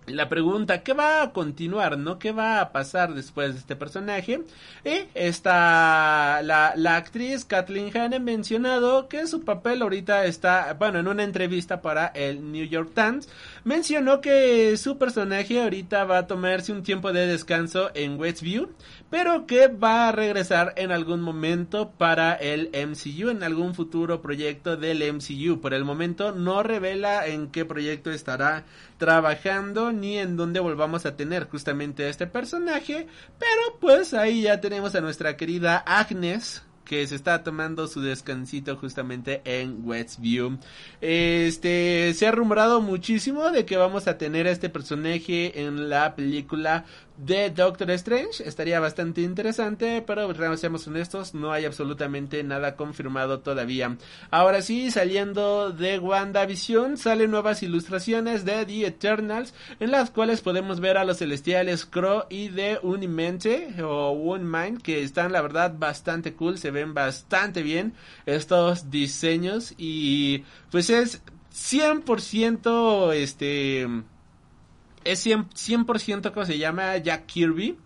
[0.07, 2.19] la pregunta, ¿qué va a continuar, no?
[2.19, 4.41] ¿Qué va a pasar después de este personaje?
[4.85, 10.99] Y esta, la, la actriz Kathleen Hahn ha mencionado que su papel ahorita está, bueno,
[10.99, 13.29] en una entrevista para el New York Times,
[13.69, 18.71] mencionó que su personaje ahorita va a tomarse un tiempo de descanso en Westview,
[19.11, 24.79] pero que va a regresar en algún momento para el MCU, en algún futuro proyecto
[24.79, 25.61] del MCU.
[25.61, 28.65] Por el momento no revela en qué proyecto estará
[28.97, 33.07] trabajando ni en dónde volvamos a tener justamente este personaje,
[33.39, 38.77] pero pues ahí ya tenemos a nuestra querida Agnes que se está tomando su descansito
[38.77, 40.59] justamente en Westview.
[41.01, 46.17] Este se ha rumorado muchísimo de que vamos a tener a este personaje en la
[46.17, 46.87] película
[47.19, 48.47] de Doctor Strange.
[48.47, 53.97] Estaría bastante interesante, pero seamos honestos, no hay absolutamente nada confirmado todavía.
[54.31, 60.81] Ahora sí, saliendo de WandaVision, salen nuevas ilustraciones de The Eternals, en las cuales podemos
[60.81, 66.35] ver a los celestiales Crow y de Unimente o Unmind, que están la verdad bastante
[66.35, 67.95] cool, se ven bastante bien
[68.27, 73.87] estos diseños y pues es 100% este
[75.13, 77.77] es 100%, 100 como se llama Jack Kirby.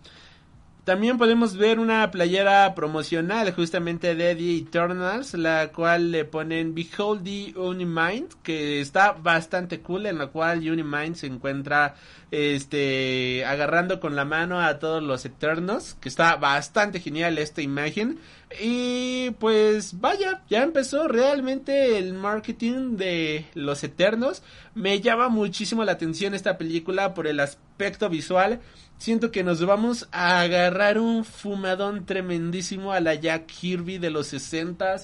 [0.83, 7.23] También podemos ver una playera promocional justamente de The Eternals, la cual le ponen Behold
[7.23, 11.95] the Unimind, que está bastante cool, en la cual Unimind se encuentra
[12.31, 18.19] este agarrando con la mano a todos los Eternos, que está bastante genial esta imagen.
[18.59, 24.43] Y pues vaya, ya empezó realmente el marketing de los Eternos.
[24.75, 28.59] Me llama muchísimo la atención esta película por el aspecto visual
[29.03, 34.27] siento que nos vamos a agarrar un fumadón tremendísimo a la Jack Kirby de los
[34.27, 34.95] 60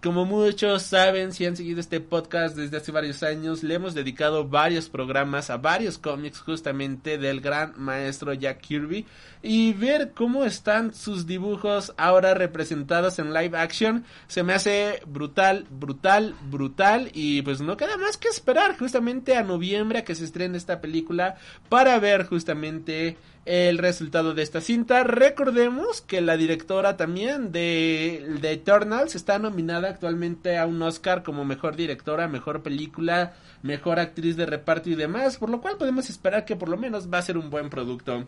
[0.00, 4.48] Como muchos saben, si han seguido este podcast desde hace varios años, le hemos dedicado
[4.48, 9.06] varios programas a varios cómics justamente del gran maestro Jack Kirby.
[9.42, 15.66] Y ver cómo están sus dibujos ahora representados en live action se me hace brutal,
[15.68, 17.10] brutal, brutal.
[17.12, 20.80] Y pues no queda más que esperar justamente a noviembre a que se estrene esta
[20.80, 21.36] película
[21.68, 25.02] para ver justamente el resultado de esta cinta.
[25.02, 31.44] Recordemos que la directora también de, de Eternals está nominada actualmente a un Oscar como
[31.44, 36.44] mejor directora, mejor película, mejor actriz de reparto y demás, por lo cual podemos esperar
[36.44, 38.26] que por lo menos va a ser un buen producto.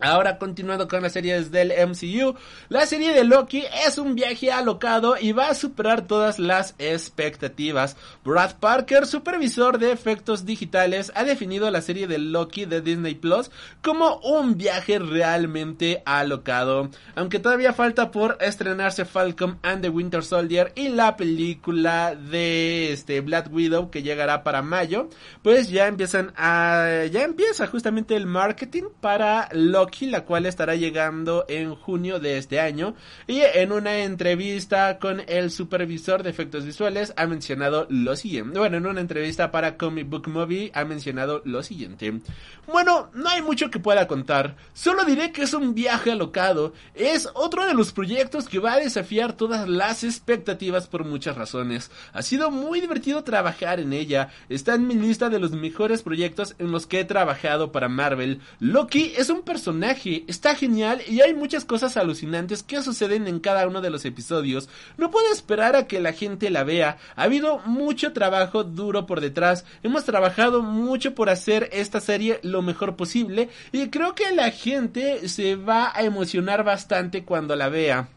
[0.00, 2.34] Ahora continuando con las series del MCU,
[2.70, 7.98] la serie de Loki es un viaje alocado y va a superar todas las expectativas.
[8.24, 13.50] Brad Parker, supervisor de efectos digitales, ha definido la serie de Loki de Disney Plus
[13.82, 16.88] como un viaje realmente alocado.
[17.14, 23.20] Aunque todavía falta por estrenarse Falcon and the Winter Soldier y la película de este
[23.20, 25.10] Black Widow que llegará para mayo,
[25.42, 31.44] pues ya empiezan a ya empieza justamente el marketing para Loki la cual estará llegando
[31.48, 32.94] en junio de este año.
[33.26, 38.58] Y en una entrevista con el supervisor de efectos visuales ha mencionado lo siguiente.
[38.58, 42.20] Bueno, en una entrevista para Comic Book Movie ha mencionado lo siguiente.
[42.66, 44.56] Bueno, no hay mucho que pueda contar.
[44.72, 46.72] Solo diré que es un viaje alocado.
[46.94, 51.90] Es otro de los proyectos que va a desafiar todas las expectativas por muchas razones.
[52.12, 54.30] Ha sido muy divertido trabajar en ella.
[54.48, 58.40] Está en mi lista de los mejores proyectos en los que he trabajado para Marvel.
[58.60, 63.66] Loki es un personaje está genial y hay muchas cosas alucinantes que suceden en cada
[63.66, 64.68] uno de los episodios.
[64.96, 66.98] No puedo esperar a que la gente la vea.
[67.16, 69.64] Ha habido mucho trabajo duro por detrás.
[69.82, 75.28] Hemos trabajado mucho por hacer esta serie lo mejor posible y creo que la gente
[75.28, 78.08] se va a emocionar bastante cuando la vea.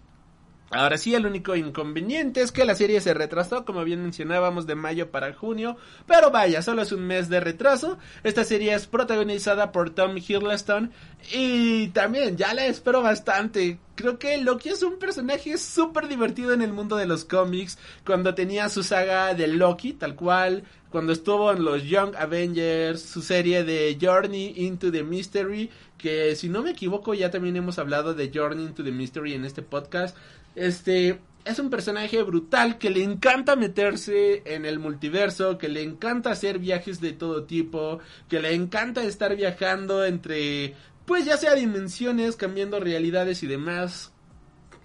[0.74, 4.74] Ahora sí, el único inconveniente es que la serie se retrasó, como bien mencionábamos, de
[4.74, 5.78] mayo para junio.
[6.08, 8.00] Pero vaya, solo es un mes de retraso.
[8.24, 10.92] Esta serie es protagonizada por Tom Hiddleston.
[11.32, 13.78] Y también, ya la espero bastante.
[13.96, 17.78] Creo que Loki es un personaje súper divertido en el mundo de los cómics.
[18.04, 20.64] Cuando tenía su saga de Loki, tal cual.
[20.90, 25.70] Cuando estuvo en los Young Avengers, su serie de Journey into the Mystery.
[26.00, 29.46] Que si no me equivoco, ya también hemos hablado de Journey into the Mystery en
[29.46, 30.18] este podcast.
[30.56, 36.32] Este es un personaje brutal que le encanta meterse en el multiverso, que le encanta
[36.32, 38.00] hacer viajes de todo tipo,
[38.30, 40.76] que le encanta estar viajando entre,
[41.06, 44.14] pues ya sea dimensiones, cambiando realidades y demás.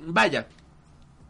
[0.00, 0.48] Vaya,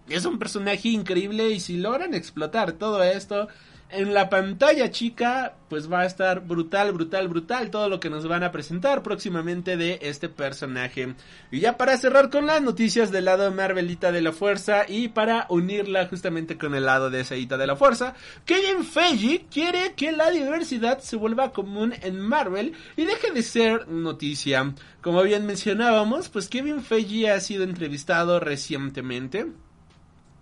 [0.09, 3.49] es un personaje increíble y si logran explotar todo esto,
[3.91, 8.26] en la pantalla chica, pues va a estar brutal, brutal, brutal todo lo que nos
[8.28, 11.14] van a presentar próximamente de este personaje.
[11.51, 15.47] Y ya para cerrar con las noticias del lado Marvelita de la Fuerza y para
[15.49, 18.14] unirla justamente con el lado de Saita de la Fuerza,
[18.45, 23.89] Kevin Feige quiere que la diversidad se vuelva común en Marvel y deje de ser
[23.89, 24.74] noticia.
[25.01, 29.47] Como bien mencionábamos, pues Kevin Feige ha sido entrevistado recientemente.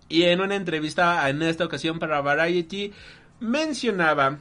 [0.08, 2.92] Y en una entrevista en esta ocasión para Variety
[3.40, 4.38] mencionaba,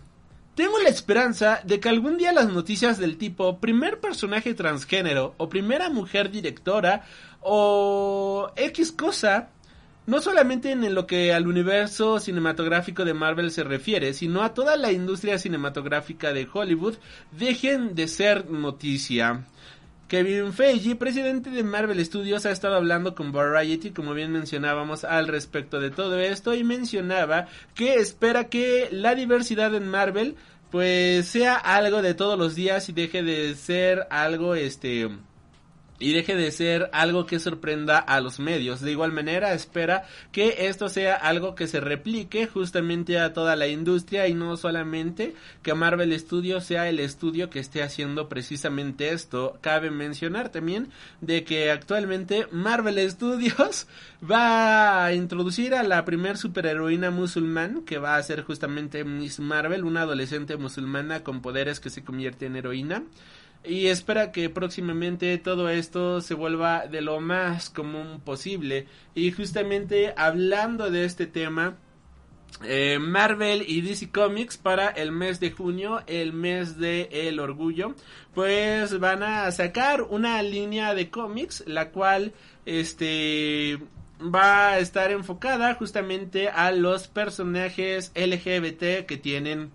[0.55, 5.49] tengo la esperanza de que algún día las noticias del tipo primer personaje transgénero o
[5.49, 7.03] primera mujer directora
[7.41, 9.49] o X cosa,
[10.07, 14.77] no solamente en lo que al universo cinematográfico de Marvel se refiere, sino a toda
[14.77, 16.95] la industria cinematográfica de Hollywood,
[17.31, 19.45] dejen de ser noticia.
[20.07, 25.27] Kevin Feige, presidente de Marvel Studios, ha estado hablando con Variety, como bien mencionábamos, al
[25.27, 30.35] respecto de todo esto y mencionaba que espera que la diversidad en Marvel
[30.69, 35.09] pues sea algo de todos los días y deje de ser algo este
[35.97, 38.81] y deje de ser algo que sorprenda a los medios.
[38.81, 43.67] De igual manera, espera que esto sea algo que se replique justamente a toda la
[43.67, 45.33] industria y no solamente
[45.63, 49.57] que Marvel Studios sea el estudio que esté haciendo precisamente esto.
[49.61, 50.89] Cabe mencionar también
[51.21, 53.87] de que actualmente Marvel Studios
[54.29, 59.85] va a introducir a la primer superheroína musulmán que va a ser justamente Miss Marvel,
[59.85, 63.03] una adolescente musulmana con poderes que se convierte en heroína
[63.67, 68.87] y espera que próximamente todo esto se vuelva de lo más común posible.
[69.13, 71.77] Y justamente hablando de este tema,
[72.63, 77.95] eh, Marvel y DC Comics para el mes de junio, el mes de el orgullo,
[78.33, 82.33] pues van a sacar una línea de cómics, la cual
[82.65, 83.79] este
[84.21, 89.71] va a estar enfocada justamente a los personajes LGBT que tienen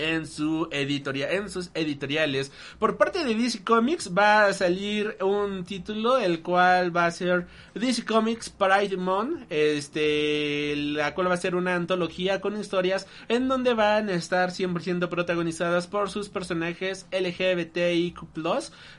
[0.00, 2.52] en su editorial, en sus editoriales.
[2.78, 7.46] Por parte de DC Comics va a salir un título el cual va a ser
[7.74, 13.48] DC Comics Pride Month, este, la cual va a ser una antología con historias en
[13.48, 18.18] donde van a estar 100% protagonizadas por sus personajes LGBTIQ+,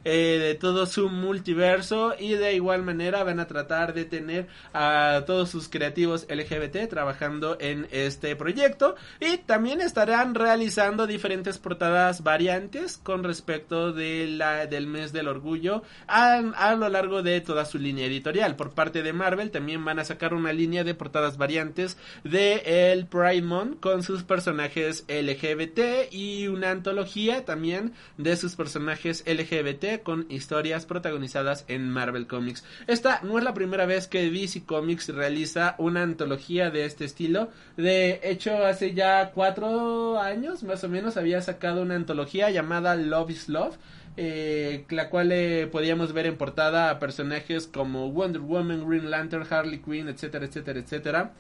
[0.04, 5.24] eh, de todo su multiverso y de igual manera van a tratar de tener a
[5.26, 12.98] todos sus creativos LGBT trabajando en este proyecto y también estarán realizando diferentes portadas variantes
[12.98, 16.42] con respecto de la, del mes del orgullo a,
[16.76, 18.56] lo largo de toda su línea editorial.
[18.56, 23.08] Por parte de Marvel también van a sacar una línea de portadas variantes de el
[23.08, 30.26] Pride Month con sus personajes LGBT y una antología también de sus personajes LGBT con
[30.30, 32.64] historias protagonizadas en Marvel Comics.
[32.88, 37.50] Esta no es la primera vez que DC Comics realiza una antología de este estilo.
[37.78, 43.32] De hecho, hace ya cuatro años más o menos había sacado una antología llamada Love
[43.32, 43.78] is Love.
[44.18, 49.48] Eh, la cual eh, podíamos ver en portada a personajes como Wonder Woman, Green Lantern,
[49.50, 51.32] Harley Quinn, etcétera, etcétera, etcétera.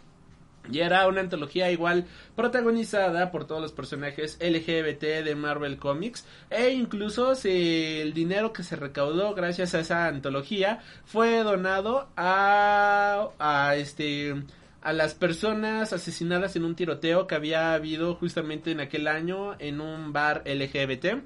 [0.70, 6.26] Y era una antología igual protagonizada por todos los personajes LGBT de Marvel Comics.
[6.50, 13.30] E incluso si el dinero que se recaudó gracias a esa antología fue donado a,
[13.39, 14.36] a este
[14.82, 19.80] a las personas asesinadas en un tiroteo que había habido justamente en aquel año en
[19.80, 21.22] un bar LGBT.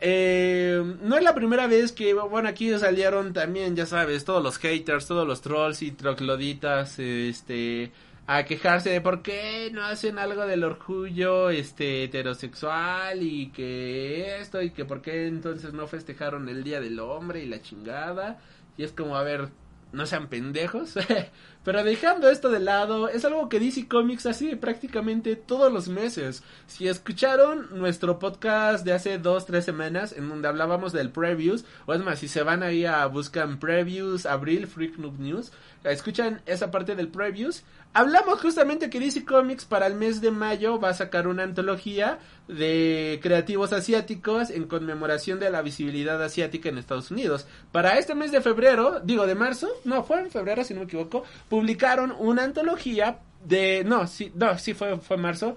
[0.00, 4.58] Eh, no es la primera vez que, bueno, aquí salieron también, ya sabes, todos los
[4.58, 7.92] haters, todos los trolls y trocloditas, este,
[8.26, 14.60] a quejarse de por qué no hacen algo del orgullo, este, heterosexual y que esto
[14.60, 18.40] y que por qué entonces no festejaron el Día del Hombre y la chingada.
[18.76, 19.50] Y es como, a ver,
[19.92, 20.94] no sean pendejos.
[21.64, 26.42] Pero dejando esto de lado, es algo que DC Comics hace prácticamente todos los meses.
[26.66, 31.94] Si escucharon nuestro podcast de hace dos, tres semanas, en donde hablábamos del previews, o
[31.94, 35.52] es más, si se van ahí a buscan previews, abril, Freak Noob News,
[35.84, 40.78] escuchan esa parte del previews, hablamos justamente que DC Comics para el mes de mayo
[40.78, 46.78] va a sacar una antología de creativos asiáticos en conmemoración de la visibilidad asiática en
[46.78, 47.46] Estados Unidos.
[47.72, 50.86] Para este mes de febrero, digo de marzo, no, fue en febrero si no me
[50.86, 51.24] equivoco,
[51.54, 55.56] publicaron una antología de no sí no sí fue fue marzo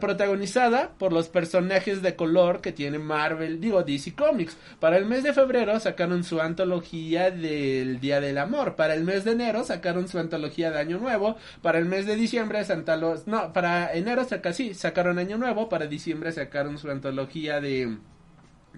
[0.00, 4.56] protagonizada por los personajes de color que tiene Marvel digo DC Comics.
[4.80, 8.76] Para el mes de febrero sacaron su antología del Día del Amor.
[8.76, 11.36] Para el mes de enero sacaron su antología de Año Nuevo.
[11.60, 15.68] Para el mes de diciembre Santa no para enero saca sí sacaron Año Nuevo.
[15.68, 17.98] Para diciembre sacaron su antología de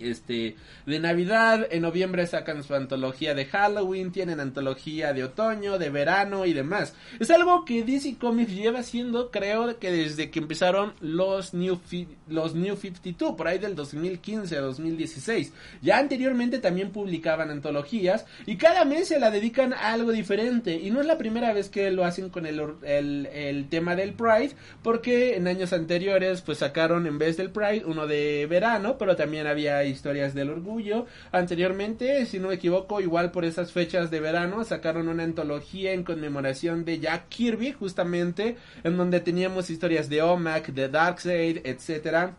[0.00, 5.90] este de Navidad, en noviembre sacan su antología de Halloween, tienen antología de otoño, de
[5.90, 6.94] verano y demás.
[7.18, 11.80] Es algo que DC Comics lleva haciendo, creo que desde que empezaron los New
[12.28, 15.52] los New 52, por ahí del 2015 a 2016.
[15.82, 20.90] Ya anteriormente también publicaban antologías y cada mes se la dedican a algo diferente y
[20.90, 24.52] no es la primera vez que lo hacen con el, el, el tema del Pride,
[24.82, 29.46] porque en años anteriores pues sacaron en vez del Pride uno de verano, pero también
[29.46, 31.06] había historias del orgullo.
[31.32, 36.04] Anteriormente, si no me equivoco, igual por esas fechas de verano, sacaron una antología en
[36.04, 42.36] conmemoración de Jack Kirby, justamente, en donde teníamos historias de Omac, de Darkseid, etcétera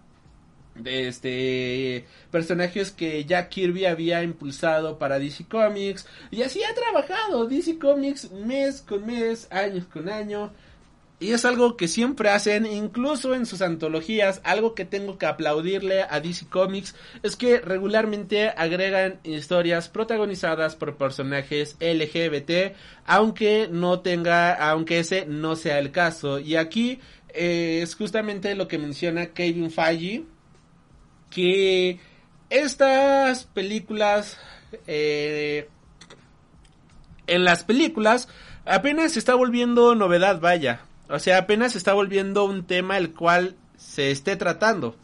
[0.75, 7.47] de este personajes que Jack Kirby había impulsado para DC Comics y así ha trabajado
[7.47, 10.51] DC Comics mes con mes, años con año
[11.21, 16.03] y es algo que siempre hacen, incluso en sus antologías, algo que tengo que aplaudirle
[16.03, 22.73] a DC Comics es que regularmente agregan historias protagonizadas por personajes LGBT,
[23.05, 26.39] aunque no tenga, aunque ese no sea el caso.
[26.39, 26.99] Y aquí
[27.33, 30.23] eh, es justamente lo que menciona Kevin Feige,
[31.29, 31.99] que
[32.49, 34.37] estas películas,
[34.87, 35.67] eh,
[37.27, 38.29] en las películas,
[38.63, 40.85] apenas se está volviendo novedad, vaya.
[41.09, 44.95] O sea, apenas está volviendo un tema el cual se esté tratando.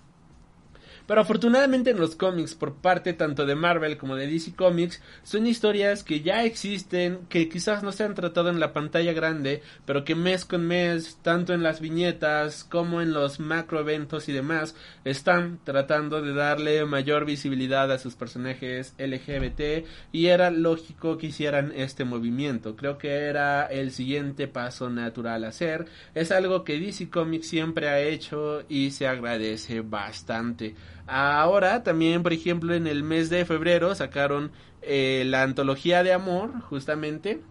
[1.07, 5.45] Pero afortunadamente en los cómics, por parte tanto de Marvel como de DC Comics, son
[5.47, 10.03] historias que ya existen, que quizás no se han tratado en la pantalla grande, pero
[10.03, 14.75] que mes con mes, tanto en las viñetas como en los macro eventos y demás,
[15.03, 21.71] están tratando de darle mayor visibilidad a sus personajes LGBT y era lógico que hicieran
[21.75, 22.75] este movimiento.
[22.75, 25.85] Creo que era el siguiente paso natural a hacer.
[26.13, 30.75] Es algo que DC Comics siempre ha hecho y se agradece bastante.
[31.07, 34.51] Ahora también, por ejemplo, en el mes de febrero sacaron
[34.81, 37.41] eh, la antología de amor, justamente,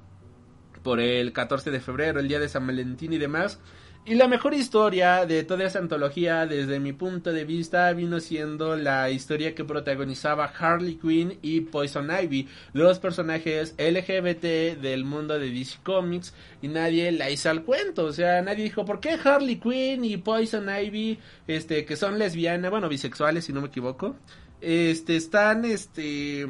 [0.83, 3.61] por el 14 de febrero, el día de San Valentín y demás.
[4.07, 8.77] Y la mejor historia de toda esa antología, desde mi punto de vista, vino siendo
[8.77, 15.51] la historia que protagonizaba Harley Quinn y Poison Ivy, dos personajes LGBT del mundo de
[15.51, 18.05] DC Comics, y nadie la hizo al cuento.
[18.05, 22.71] O sea, nadie dijo, ¿por qué Harley Quinn y Poison Ivy, este, que son lesbianas,
[22.71, 24.17] bueno, bisexuales, si no me equivoco,
[24.61, 26.47] este, están, este,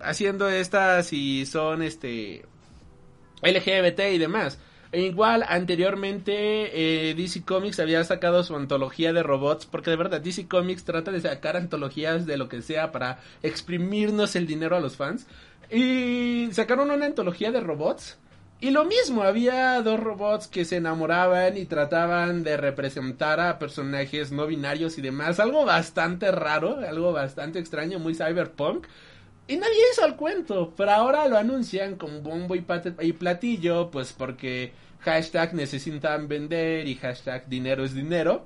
[0.00, 2.44] haciendo estas y son, este,
[3.40, 4.58] LGBT y demás?
[4.90, 10.20] E igual, anteriormente eh, DC Comics había sacado su antología de robots, porque de verdad
[10.20, 14.80] DC Comics trata de sacar antologías de lo que sea para exprimirnos el dinero a
[14.80, 15.26] los fans.
[15.70, 18.16] Y sacaron una antología de robots.
[18.60, 24.32] Y lo mismo, había dos robots que se enamoraban y trataban de representar a personajes
[24.32, 25.38] no binarios y demás.
[25.38, 28.86] Algo bastante raro, algo bastante extraño, muy cyberpunk.
[29.48, 32.64] Y nadie hizo el cuento, pero ahora lo anuncian con bombo y,
[33.00, 38.44] y platillo, pues porque hashtag necesitan vender y hashtag dinero es dinero.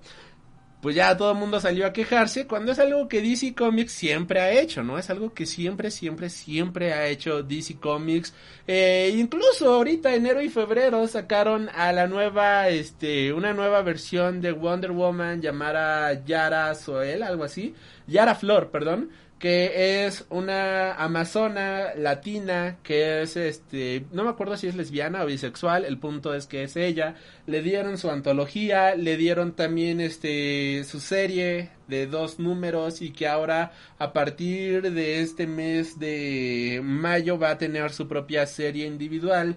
[0.81, 4.41] Pues ya todo el mundo salió a quejarse cuando es algo que DC Comics siempre
[4.41, 4.99] ha hecho, ¿no?
[4.99, 8.33] Es algo que siempre, siempre, siempre ha hecho DC Comics.
[8.67, 14.53] Eh, incluso ahorita enero y febrero sacaron a la nueva, este, una nueva versión de
[14.53, 17.75] Wonder Woman llamada Yara Soel, algo así.
[18.09, 19.11] Yara Flor, perdón
[19.43, 25.27] que es una amazona latina que es este no me acuerdo si es lesbiana o
[25.27, 27.17] bisexual el punto es que es ella.
[27.49, 33.27] Le dieron su antología le dieron también este su serie de dos números y que
[33.27, 39.57] ahora a partir de este mes de mayo va a tener su propia serie individual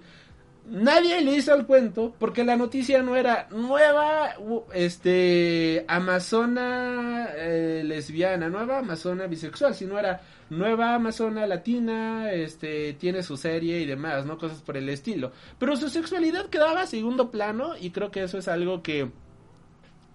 [0.67, 4.35] nadie le hizo el cuento porque la noticia no era nueva
[4.73, 13.37] este amazona eh, lesbiana nueva amazona bisexual sino era nueva amazona latina este tiene su
[13.37, 15.31] serie y demás no cosas por el estilo.
[15.59, 19.09] Pero su sexualidad quedaba a segundo plano y creo que eso es algo que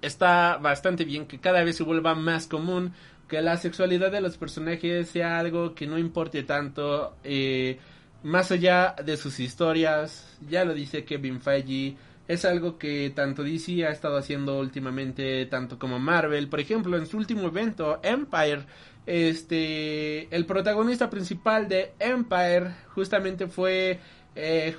[0.02, 2.92] está bastante bien que cada vez se vuelva más común
[3.28, 7.78] que la sexualidad de los personajes sea algo que no importe tanto eh,
[8.22, 11.96] más allá de sus historias, ya lo dice Kevin Feige,
[12.28, 16.48] es algo que tanto DC ha estado haciendo últimamente, tanto como Marvel.
[16.48, 18.66] Por ejemplo, en su último evento, Empire,
[19.04, 23.98] este, el protagonista principal de Empire justamente fue
[24.36, 24.76] eh,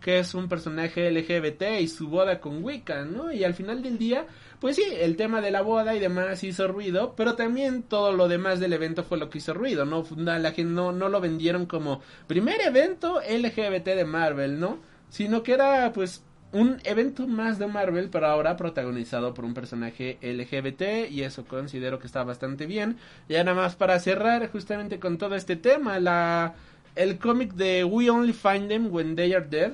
[0.00, 3.30] que es un personaje LGBT y su boda con Wicca, ¿no?
[3.32, 4.26] Y al final del día,
[4.60, 8.28] pues sí, el tema de la boda y demás hizo ruido, pero también todo lo
[8.28, 10.04] demás del evento fue lo que hizo ruido, ¿no?
[10.16, 14.78] La gente no, no lo vendieron como primer evento LGBT de Marvel, ¿no?
[15.10, 20.18] Sino que era pues un evento más de Marvel, pero ahora protagonizado por un personaje
[20.22, 22.96] LGBT y eso considero que está bastante bien.
[23.28, 26.54] Ya nada más para cerrar justamente con todo este tema, la
[26.96, 29.72] el cómic de We Only Find Them When They Are Dead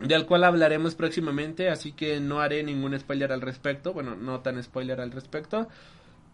[0.00, 4.62] del cual hablaremos próximamente, así que no haré ningún spoiler al respecto, bueno, no tan
[4.62, 5.68] spoiler al respecto.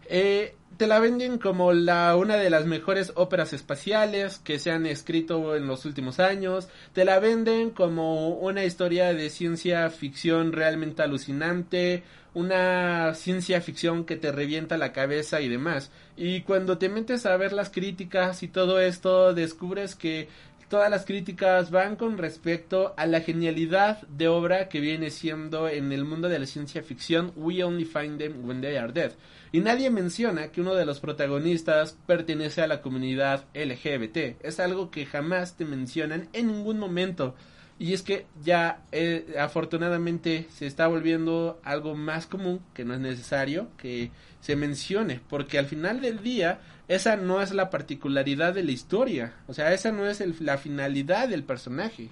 [0.09, 4.86] Eh, te la venden como la una de las mejores óperas espaciales que se han
[4.86, 6.68] escrito en los últimos años.
[6.93, 14.16] Te la venden como una historia de ciencia ficción realmente alucinante, una ciencia ficción que
[14.16, 15.90] te revienta la cabeza y demás.
[16.16, 20.28] Y cuando te metes a ver las críticas y todo esto, descubres que
[20.68, 25.93] todas las críticas van con respecto a la genialidad de obra que viene siendo en
[25.93, 29.12] el mundo de la ciencia ficción We Only Find Them When They Are Dead.
[29.52, 34.43] Y nadie menciona que uno de los protagonistas pertenece a la comunidad LGBT.
[34.44, 37.34] Es algo que jamás te mencionan en ningún momento.
[37.78, 43.01] Y es que ya eh, afortunadamente se está volviendo algo más común, que no es
[43.01, 44.10] necesario que
[44.40, 49.34] se mencione, porque al final del día esa no es la particularidad de la historia,
[49.46, 52.10] o sea, esa no es la finalidad del personaje.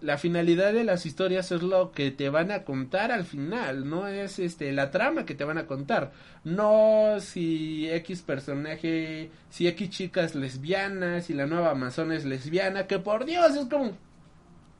[0.00, 4.08] La finalidad de las historias es lo que te van a contar al final, no
[4.08, 6.12] es este la trama que te van a contar,
[6.42, 12.86] no si X personaje, si X chica es lesbiana, si la nueva Amazon es lesbiana,
[12.86, 13.94] que por Dios es como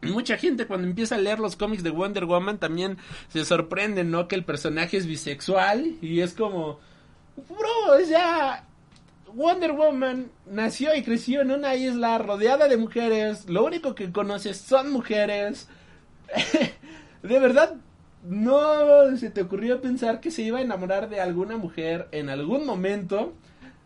[0.03, 2.97] Mucha gente cuando empieza a leer los cómics de Wonder Woman también
[3.29, 4.29] se sorprende, ¿no?
[4.29, 6.79] Que el personaje es bisexual y es como,
[7.37, 8.65] bro, o sea,
[9.35, 14.57] Wonder Woman nació y creció en una isla rodeada de mujeres, lo único que conoces
[14.59, 15.69] son mujeres.
[17.23, 17.77] de verdad,
[18.25, 22.67] no se te ocurrió pensar que se iba a enamorar de alguna mujer en algún
[22.67, 23.35] momento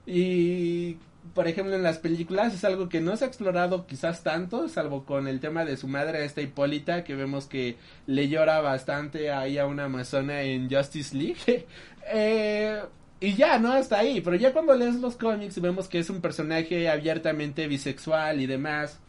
[0.07, 0.99] y
[1.33, 5.05] por ejemplo, en las películas es algo que no se ha explorado quizás tanto, salvo
[5.05, 7.77] con el tema de su madre, esta Hipólita, que vemos que
[8.07, 11.67] le llora bastante ahí a una amazona en Justice League.
[12.13, 12.83] eh,
[13.25, 13.73] y ya, ¿no?
[13.73, 14.21] Hasta ahí.
[14.21, 19.01] Pero ya cuando lees los cómics vemos que es un personaje abiertamente bisexual y demás.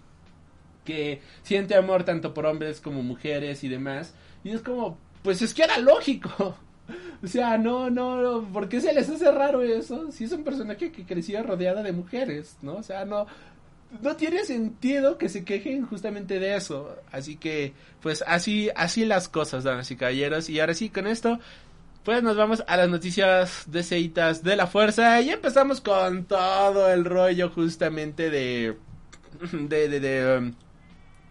[0.83, 4.13] Que siente amor tanto por hombres como mujeres y demás.
[4.43, 6.57] Y es como, pues es que era lógico.
[7.23, 10.11] O sea, no, no, no, ¿por qué se les hace raro eso?
[10.11, 12.75] Si es un personaje que crecía rodeada de mujeres, ¿no?
[12.75, 13.25] O sea, no,
[14.01, 16.95] no tiene sentido que se quejen justamente de eso.
[17.11, 20.49] Así que, pues así, así las cosas, damas y caballeros.
[20.49, 21.39] Y ahora sí, con esto,
[22.05, 25.19] pues nos vamos a las noticias deseitas de la fuerza.
[25.21, 28.77] Y empezamos con todo el rollo justamente de,
[29.51, 30.53] de, de, de um,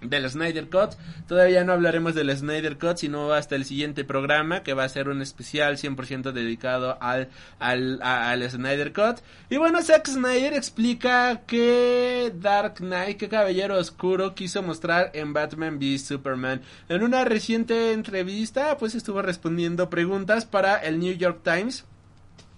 [0.09, 0.95] del Snyder Cut.
[1.27, 5.09] Todavía no hablaremos del Snyder Cut, sino hasta el siguiente programa, que va a ser
[5.09, 7.29] un especial 100% dedicado al,
[7.59, 9.19] al, al Snyder Cut.
[9.51, 15.79] Y bueno, Zack Snyder explica que Dark Knight, que Caballero Oscuro, quiso mostrar en Batman
[15.79, 16.63] v Superman.
[16.89, 21.85] En una reciente entrevista, pues estuvo respondiendo preguntas para el New York Times,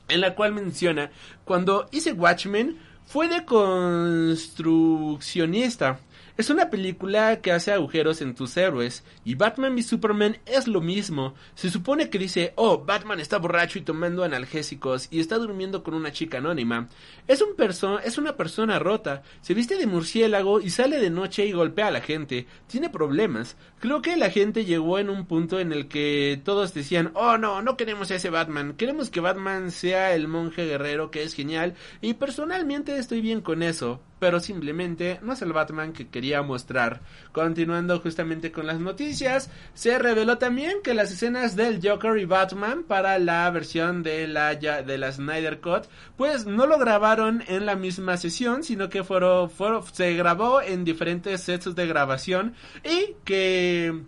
[0.09, 1.11] en la cual menciona,
[1.45, 6.01] cuando hice Watchmen, fue de construccionista
[6.37, 10.83] es una película que hace agujeros en tus héroes y Batman y Superman es lo
[10.83, 11.35] mismo.
[11.55, 15.95] Se supone que dice, oh, Batman está borracho y tomando analgésicos y está durmiendo con
[15.95, 16.89] una chica anónima.
[17.27, 21.47] Es, un perso es una persona rota, se viste de murciélago y sale de noche
[21.47, 22.47] y golpea a la gente.
[22.67, 23.57] Tiene problemas.
[23.81, 27.63] Creo que la gente llegó en un punto en el que todos decían, oh no,
[27.63, 31.75] no queremos a ese Batman, queremos que Batman sea el monje guerrero que es genial
[32.03, 37.01] y personalmente estoy bien con eso pero simplemente no es el Batman que quería mostrar.
[37.33, 42.83] Continuando justamente con las noticias, se reveló también que las escenas del Joker y Batman
[42.83, 45.85] para la versión de la, de la Snyder Cut,
[46.17, 49.51] pues no lo grabaron en la misma sesión, sino que fueron,
[49.93, 54.03] se grabó en diferentes sets de grabación y que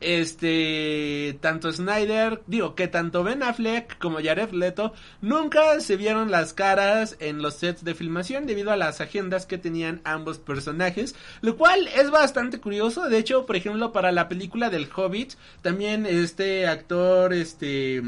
[0.00, 4.92] este tanto Snyder, digo que tanto Ben Affleck como Jared Leto
[5.22, 9.58] nunca se vieron las caras en los sets de filmación debido a las agendas que
[9.58, 13.08] tenían ambos personajes, lo cual es bastante curioso.
[13.08, 18.02] De hecho, por ejemplo, para la película del Hobbit, también este actor este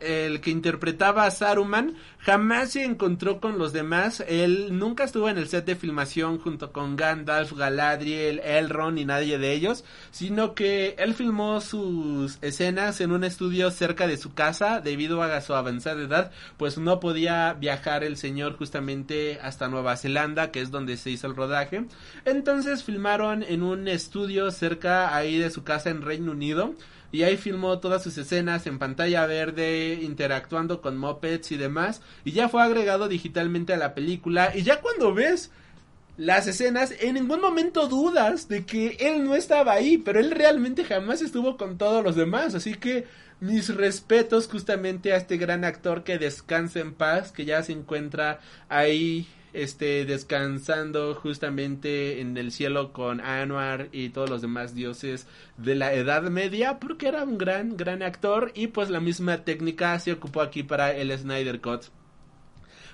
[0.00, 4.24] el que interpretaba a Saruman jamás se encontró con los demás.
[4.26, 9.38] Él nunca estuvo en el set de filmación junto con Gandalf, Galadriel, Elrond y nadie
[9.38, 14.80] de ellos, sino que él filmó sus escenas en un estudio cerca de su casa
[14.80, 20.50] debido a su avanzada edad, pues no podía viajar el señor justamente hasta Nueva Zelanda,
[20.50, 21.86] que es donde se hizo el rodaje.
[22.24, 26.74] Entonces filmaron en un estudio cerca ahí de su casa en Reino Unido
[27.12, 32.32] y ahí filmó todas sus escenas en pantalla verde, interactuando con mopeds y demás, y
[32.32, 35.50] ya fue agregado digitalmente a la película, y ya cuando ves
[36.16, 40.84] las escenas, en ningún momento dudas de que él no estaba ahí, pero él realmente
[40.84, 43.06] jamás estuvo con todos los demás, así que
[43.38, 48.40] mis respetos justamente a este gran actor que descansa en paz, que ya se encuentra
[48.68, 55.74] ahí este, descansando justamente en el cielo con Anwar y todos los demás dioses de
[55.74, 60.12] la Edad Media, porque era un gran, gran actor y pues la misma técnica se
[60.12, 61.84] ocupó aquí para el Snyder Cut.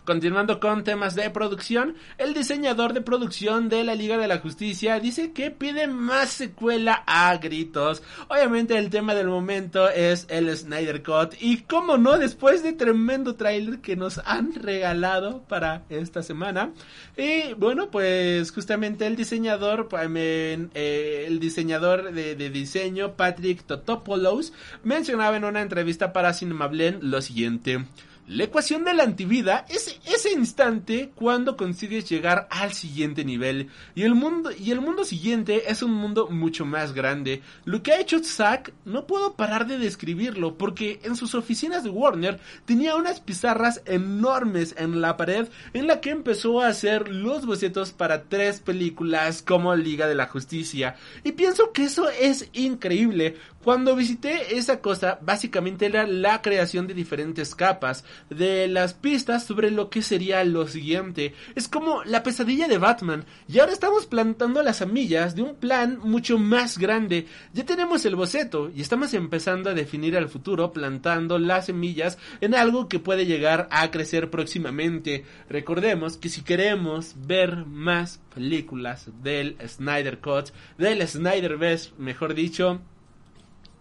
[0.04, 4.98] Continuando con temas de producción, el diseñador de producción de la Liga de la Justicia
[4.98, 8.02] dice que pide más secuela a gritos.
[8.26, 13.36] Obviamente el tema del momento es el Snyder Cut y como no, después de tremendo
[13.36, 16.72] trailer que nos han regalado para esta semana.
[17.16, 24.52] Y bueno, pues justamente el diseñador, eh, el diseñador de, de, diseño, Patrick Totopoulos,
[24.82, 27.84] mencionaba en una entrevista para Cinemablend lo siguiente.
[28.28, 34.04] La ecuación de la antivida es ese instante cuando consigues llegar al siguiente nivel y
[34.04, 37.42] el mundo y el mundo siguiente es un mundo mucho más grande.
[37.64, 41.90] Lo que ha hecho Zack no puedo parar de describirlo porque en sus oficinas de
[41.90, 47.44] Warner tenía unas pizarras enormes en la pared en la que empezó a hacer los
[47.44, 50.94] bocetos para tres películas como Liga de la Justicia
[51.24, 53.36] y pienso que eso es increíble.
[53.62, 59.70] Cuando visité esa cosa básicamente era la creación de diferentes capas de las pistas sobre
[59.70, 61.32] lo que sería lo siguiente.
[61.54, 63.24] Es como la pesadilla de Batman.
[63.46, 67.28] Y ahora estamos plantando las semillas de un plan mucho más grande.
[67.52, 72.56] Ya tenemos el boceto y estamos empezando a definir el futuro plantando las semillas en
[72.56, 75.24] algo que puede llegar a crecer próximamente.
[75.48, 82.80] Recordemos que si queremos ver más películas del Snyder Cut, del Snyderverse, mejor dicho,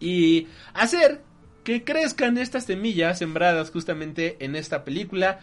[0.01, 1.21] y hacer
[1.63, 5.39] que crezcan estas semillas sembradas justamente en esta película.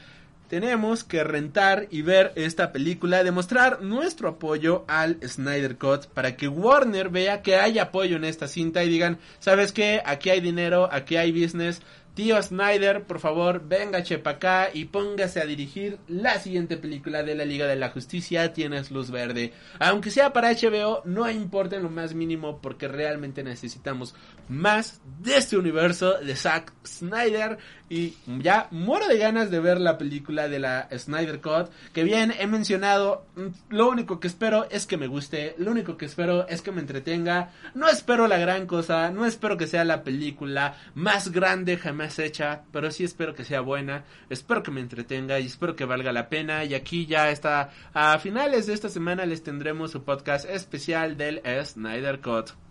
[0.48, 6.48] Tenemos que rentar y ver esta película, demostrar nuestro apoyo al Snyder Cut para que
[6.48, 10.02] Warner vea que hay apoyo en esta cinta y digan, ¿sabes qué?
[10.04, 11.82] Aquí hay dinero, aquí hay business,
[12.18, 17.36] Tío Snyder, por favor, venga chepa acá y póngase a dirigir la siguiente película de
[17.36, 18.52] la Liga de la Justicia.
[18.52, 19.52] Tienes luz verde.
[19.78, 24.16] Aunque sea para HBO, no importa en lo más mínimo porque realmente necesitamos
[24.48, 27.58] más de este universo de Zack Snyder.
[27.90, 31.70] Y ya muero de ganas de ver la película de la Snyder Cut.
[31.92, 35.54] Que bien, he mencionado, mm, lo único que espero es que me guste.
[35.58, 37.50] Lo único que espero es que me entretenga.
[37.74, 39.10] No espero la gran cosa.
[39.10, 42.62] No espero que sea la película más grande jamás hecha.
[42.72, 44.04] Pero sí espero que sea buena.
[44.28, 46.64] Espero que me entretenga y espero que valga la pena.
[46.64, 47.70] Y aquí ya está.
[47.94, 52.67] A finales de esta semana les tendremos su podcast especial del Snyder Cut.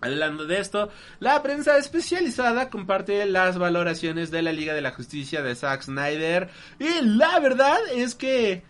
[0.00, 0.90] Hablando de esto,
[1.20, 6.48] la prensa especializada comparte las valoraciones de la Liga de la Justicia de Zack Snyder
[6.78, 8.62] y la verdad es que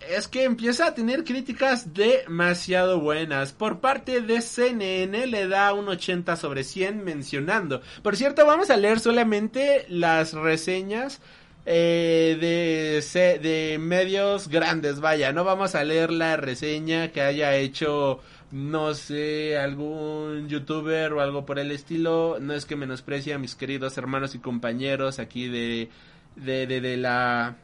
[0.00, 3.52] es que empieza a tener críticas demasiado buenas.
[3.52, 7.80] Por parte de CNN le da un 80 sobre 100 mencionando.
[8.02, 11.20] Por cierto, vamos a leer solamente las reseñas
[11.64, 15.00] eh, de, de medios grandes.
[15.00, 18.20] Vaya, no vamos a leer la reseña que haya hecho
[18.56, 23.54] no sé, algún youtuber o algo por el estilo, no es que menosprecie a mis
[23.54, 25.90] queridos hermanos y compañeros aquí de,
[26.36, 27.56] de, de, de la,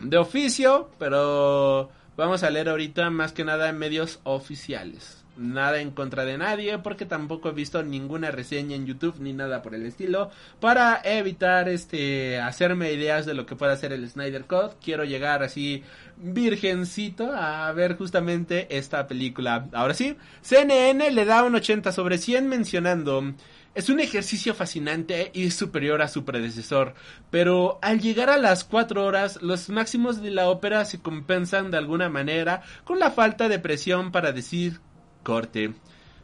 [0.00, 5.90] de oficio, pero vamos a leer ahorita más que nada en medios oficiales nada en
[5.90, 9.84] contra de nadie porque tampoco he visto ninguna reseña en YouTube ni nada por el
[9.86, 10.30] estilo
[10.60, 14.74] para evitar este hacerme ideas de lo que puede hacer el Snyder Cut.
[14.82, 15.82] Quiero llegar así
[16.16, 19.68] virgencito a ver justamente esta película.
[19.72, 23.34] Ahora sí CNN le da un 80 sobre 100 mencionando
[23.76, 26.94] es un ejercicio fascinante y superior a su predecesor,
[27.30, 31.76] pero al llegar a las 4 horas, los máximos de la ópera se compensan de
[31.76, 34.80] alguna manera con la falta de presión para decir
[35.26, 35.74] corte.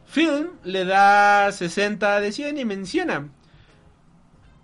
[0.06, 3.28] Film le da 60 de 100 y menciona.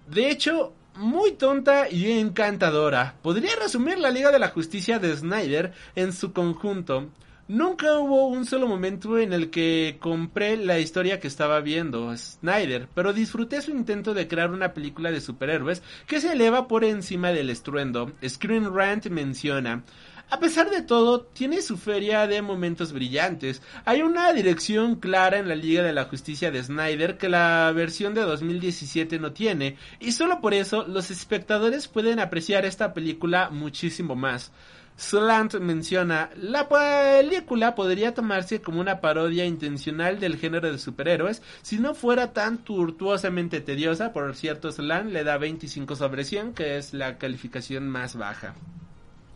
[0.07, 3.17] De hecho, muy tonta y encantadora.
[3.21, 7.09] Podría resumir la Liga de la Justicia de Snyder en su conjunto.
[7.49, 12.89] Nunca hubo un solo momento en el que compré la historia que estaba viendo Snyder,
[12.95, 17.33] pero disfruté su intento de crear una película de superhéroes que se eleva por encima
[17.33, 18.13] del estruendo.
[18.23, 19.83] Screen Rant menciona,
[20.31, 23.63] a pesar de todo, tiene su feria de momentos brillantes.
[23.87, 28.13] Hay una dirección clara en la Liga de la Justicia de Snyder que la versión
[28.13, 34.17] de 2017 no tiene, y solo por eso los espectadores pueden apreciar esta película muchísimo
[34.17, 34.53] más.
[34.99, 41.79] Slant menciona, la película podría tomarse como una parodia intencional del género de superhéroes si
[41.79, 44.13] no fuera tan tortuosamente tediosa.
[44.13, 48.57] Por cierto, Slant le da 25 sobre 100, que es la calificación más baja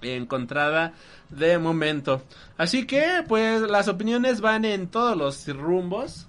[0.02, 0.94] encontrada
[1.30, 2.22] de momento.
[2.56, 6.28] Así que, pues, las opiniones van en todos los rumbos.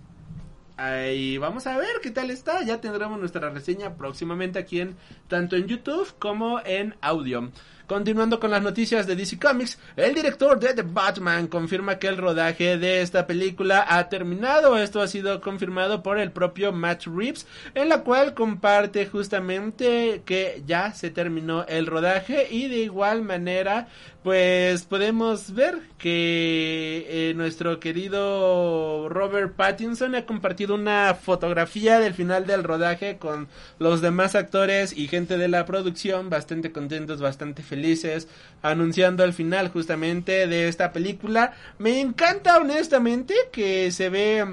[1.13, 2.63] Y vamos a ver qué tal está.
[2.63, 4.95] Ya tendremos nuestra reseña próximamente aquí en
[5.27, 7.51] tanto en YouTube como en audio.
[7.93, 12.17] Continuando con las noticias de DC Comics, el director de The Batman confirma que el
[12.17, 14.79] rodaje de esta película ha terminado.
[14.79, 17.45] Esto ha sido confirmado por el propio Matt Reeves,
[17.75, 23.87] en la cual comparte justamente que ya se terminó el rodaje y de igual manera
[24.23, 32.47] pues podemos ver que eh, nuestro querido Robert Pattinson ha compartido una fotografía del final
[32.47, 38.29] del rodaje con los demás actores y gente de la producción bastante contentos, bastante felices,
[38.61, 41.53] anunciando el final justamente de esta película.
[41.77, 44.45] Me encanta honestamente que se ve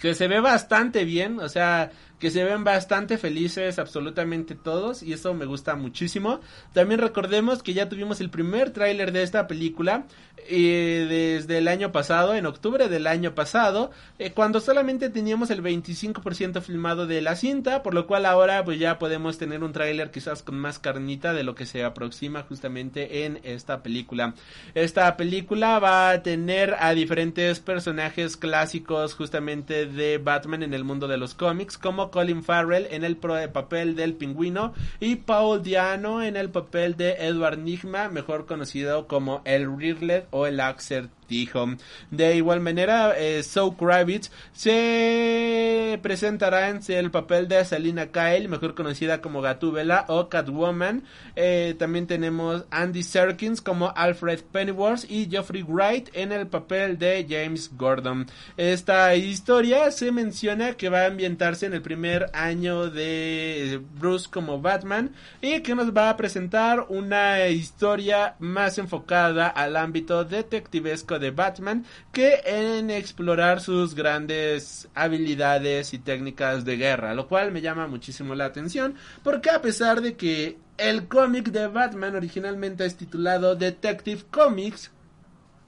[0.00, 1.90] que se ve bastante bien, o sea,
[2.24, 6.40] que se ven bastante felices absolutamente todos y eso me gusta muchísimo.
[6.72, 10.06] También recordemos que ya tuvimos el primer tráiler de esta película
[10.48, 15.62] eh, desde el año pasado, en octubre del año pasado, eh, cuando solamente teníamos el
[15.62, 20.10] 25% filmado de la cinta, por lo cual ahora pues ya podemos tener un tráiler
[20.10, 24.34] quizás con más carnita de lo que se aproxima justamente en esta película.
[24.74, 31.08] Esta película va a tener a diferentes personajes clásicos justamente de Batman en el mundo
[31.08, 36.36] de los cómics, como Colin Farrell en el papel del pingüino y Paul Diano en
[36.36, 41.66] el papel de Edward Nigma, mejor conocido como el Riddler o el Axel dijo.
[42.10, 43.42] De igual manera, eh,
[43.78, 51.04] Kravitz se presentará en el papel de Selina Kyle, mejor conocida como Gatúbela o Catwoman.
[51.36, 57.26] Eh, también tenemos Andy Serkins como Alfred Pennyworth y Geoffrey Wright en el papel de
[57.28, 58.26] James Gordon.
[58.56, 64.60] Esta historia se menciona que va a ambientarse en el primer año de Bruce como
[64.60, 71.30] Batman y que nos va a presentar una historia más enfocada al ámbito detectivesco de
[71.30, 77.86] Batman que en explorar sus grandes habilidades y técnicas de guerra, lo cual me llama
[77.86, 83.56] muchísimo la atención porque a pesar de que el cómic de Batman originalmente es titulado
[83.56, 84.90] Detective Comics,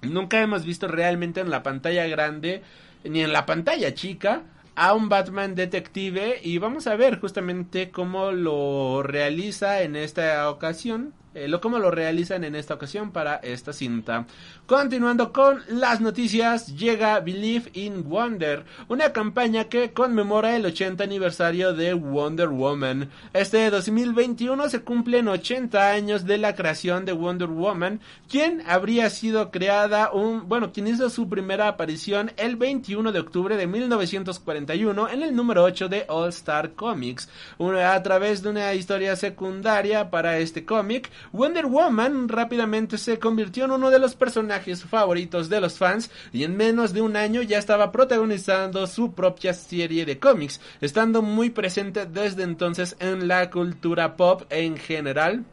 [0.03, 2.63] nunca hemos visto realmente en la pantalla grande
[3.05, 4.43] ni en la pantalla chica
[4.77, 11.15] a un Batman detective y vamos a ver justamente cómo lo realiza en esta ocasión
[11.37, 14.27] eh, lo como lo realizan en esta ocasión para esta cinta.
[14.65, 21.75] Continuando con las noticias, llega Believe in Wonder, una campaña que conmemora el 80 aniversario
[21.75, 23.11] de Wonder Woman.
[23.35, 28.01] Este 2021 se cumplen 80 años de la creación de Wonder Woman,
[28.31, 33.59] quien habría sido creada un, bueno, quien hizo su primera aparición el 21 de octubre
[33.59, 37.29] de 1941 en el número 8 de All Star Comics,
[37.61, 41.11] a través de una historia secundaria para este cómic.
[41.33, 46.45] Wonder Woman rápidamente se convirtió en uno de los personajes favoritos de los fans y
[46.45, 51.51] en menos de un año ya estaba protagonizando su propia serie de cómics, estando muy
[51.51, 55.45] presente desde entonces en la cultura pop en general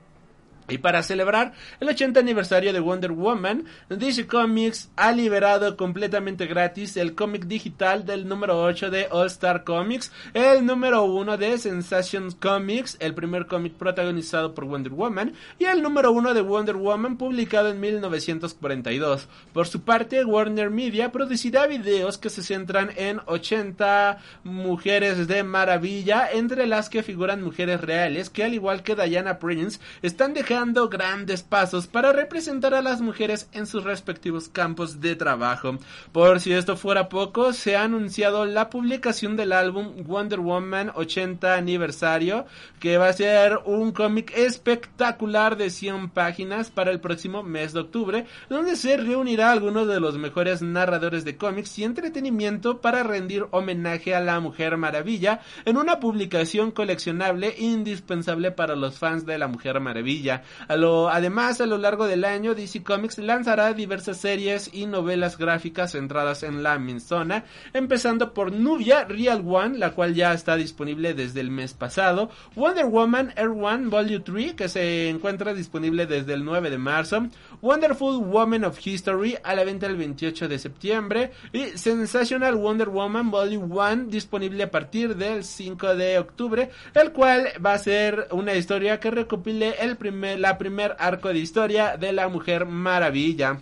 [0.69, 6.95] Y para celebrar el 80 aniversario de Wonder Woman, DC Comics ha liberado completamente gratis
[6.95, 12.31] el cómic digital del número 8 de All Star Comics, el número 1 de Sensation
[12.31, 17.17] Comics, el primer cómic protagonizado por Wonder Woman, y el número 1 de Wonder Woman
[17.17, 19.27] publicado en 1942.
[19.51, 26.29] Por su parte, Warner Media producirá videos que se centran en 80 mujeres de maravilla,
[26.31, 30.87] entre las que figuran mujeres reales que al igual que Diana Prince están dejando dando
[30.87, 35.77] grandes pasos para representar a las mujeres en sus respectivos campos de trabajo.
[36.11, 41.55] Por si esto fuera poco, se ha anunciado la publicación del álbum Wonder Woman 80
[41.55, 42.45] aniversario,
[42.79, 47.79] que va a ser un cómic espectacular de 100 páginas para el próximo mes de
[47.79, 53.47] octubre, donde se reunirá algunos de los mejores narradores de cómics y entretenimiento para rendir
[53.51, 59.47] homenaje a la Mujer Maravilla en una publicación coleccionable indispensable para los fans de la
[59.47, 65.37] Mujer Maravilla además, a lo largo del año, DC Comics lanzará diversas series y novelas
[65.37, 71.13] gráficas centradas en la Minzona, empezando por Nubia Real One, la cual ya está disponible
[71.13, 76.33] desde el mes pasado, Wonder Woman Air One Volume 3, que se encuentra disponible desde
[76.33, 77.27] el 9 de marzo,
[77.61, 83.31] Wonderful Woman of History, a la venta el 28 de septiembre, y Sensational Wonder Woman
[83.31, 88.53] Volume 1, disponible a partir del 5 de octubre, el cual va a ser una
[88.55, 93.61] historia que recopile el primer la primer arco de historia de la Mujer Maravilla.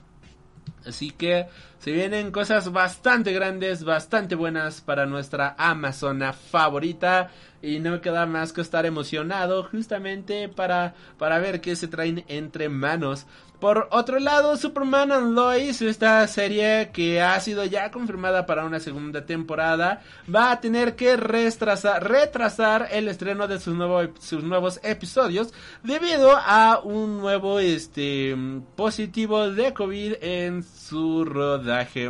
[0.85, 1.47] Así que
[1.79, 7.31] se vienen cosas bastante grandes, bastante buenas para nuestra Amazona favorita.
[7.61, 12.69] Y no queda más que estar emocionado justamente para, para ver qué se traen entre
[12.69, 13.27] manos.
[13.61, 18.79] Por otro lado, Superman and Lois, esta serie que ha sido ya confirmada para una
[18.79, 20.01] segunda temporada,
[20.33, 23.77] va a tener que retrasar, el estreno de sus,
[24.19, 28.35] sus nuevos episodios debido a un nuevo este,
[28.75, 32.09] positivo de COVID en su rodaje.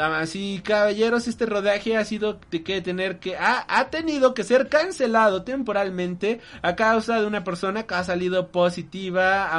[0.00, 4.70] Damas y caballeros, este rodaje ha sido que tener que ha, ha, tenido que ser
[4.70, 9.50] cancelado temporalmente a causa de una persona que ha salido positiva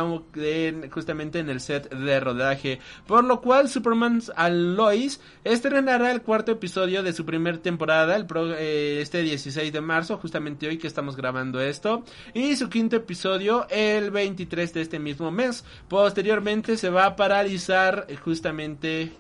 [0.90, 7.04] justamente en el set de rodaje, por lo cual Superman Lois estrenará el cuarto episodio
[7.04, 8.26] de su primer temporada el
[8.58, 12.04] eh, este 16 de marzo, justamente hoy que estamos grabando esto,
[12.34, 15.64] y su quinto episodio el 23 de este mismo mes.
[15.88, 19.12] Posteriormente se va a paralizar justamente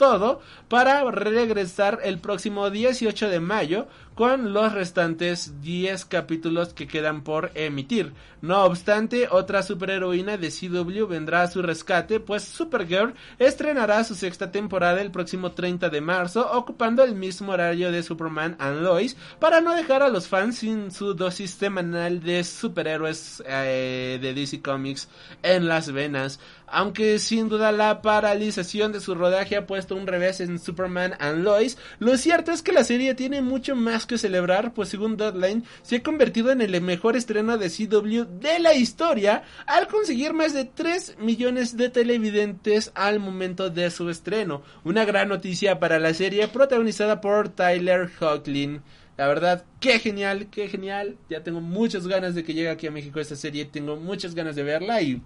[0.00, 7.22] todo para regresar el próximo 18 de mayo con los restantes 10 capítulos que quedan
[7.22, 8.12] por emitir.
[8.42, 14.50] No obstante, otra superheroína de CW vendrá a su rescate, pues Supergirl estrenará su sexta
[14.50, 19.60] temporada el próximo 30 de marzo, ocupando el mismo horario de Superman and Lois, para
[19.60, 25.08] no dejar a los fans sin su dosis semanal de superhéroes eh, de DC Comics
[25.42, 26.40] en las venas.
[26.72, 31.42] Aunque sin duda la paralización de su rodaje ha puesto un revés en Superman and
[31.42, 35.64] Lois, lo cierto es que la serie tiene mucho más que celebrar, pues según Deadline,
[35.82, 40.54] se ha convertido en el mejor estreno de CW de la historia, al conseguir más
[40.54, 44.62] de 3 millones de televidentes al momento de su estreno.
[44.84, 48.82] Una gran noticia para la serie protagonizada por Tyler Hoechlin.
[49.16, 51.18] La verdad, qué genial, qué genial.
[51.28, 53.66] Ya tengo muchas ganas de que llegue aquí a México esta serie.
[53.66, 55.20] Tengo muchas ganas de verla y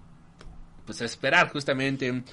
[0.85, 2.23] pues esperar justamente.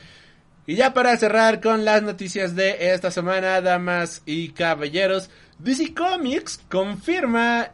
[0.67, 6.61] Y ya para cerrar con las noticias de esta semana, damas y caballeros, DC Comics
[6.69, 7.73] confirma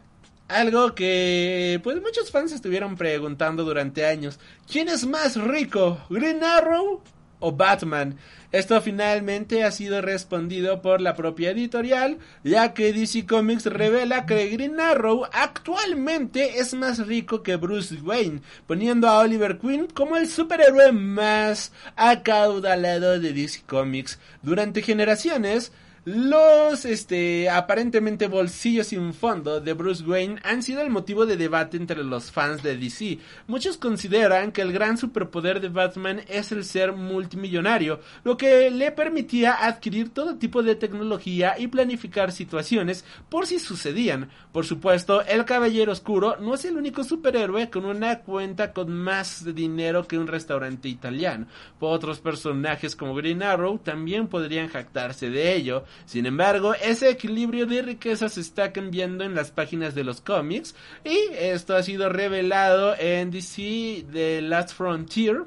[0.49, 4.41] algo que pues muchos fans estuvieron preguntando durante años.
[4.71, 6.01] ¿Quién es más rico?
[6.09, 7.03] ¿Green Arrow
[7.41, 8.17] o Batman?
[8.51, 14.49] Esto finalmente ha sido respondido por la propia editorial, ya que DC Comics revela que
[14.49, 20.29] Green Arrow actualmente es más rico que Bruce Wayne, poniendo a Oliver Queen como el
[20.29, 24.19] superhéroe más acaudalado de DC Comics.
[24.41, 25.70] Durante generaciones,
[26.09, 31.77] los, este, aparentemente bolsillos sin fondo de Bruce Wayne han sido el motivo de debate
[31.77, 33.19] entre los fans de DC.
[33.47, 38.91] Muchos consideran que el gran superpoder de Batman es el ser multimillonario, lo que le
[38.91, 44.31] permitía adquirir todo tipo de tecnología y planificar situaciones por si sucedían.
[44.51, 49.45] Por supuesto, el Caballero Oscuro no es el único superhéroe con una cuenta con más
[49.55, 51.49] dinero que un restaurante italiano.
[51.81, 55.85] Otros personajes como Green Arrow también podrían jactarse de ello.
[56.07, 60.75] Sin embargo, ese equilibrio de riqueza se está cambiando en las páginas de los cómics
[61.05, 65.45] y esto ha sido revelado en DC The Last Frontier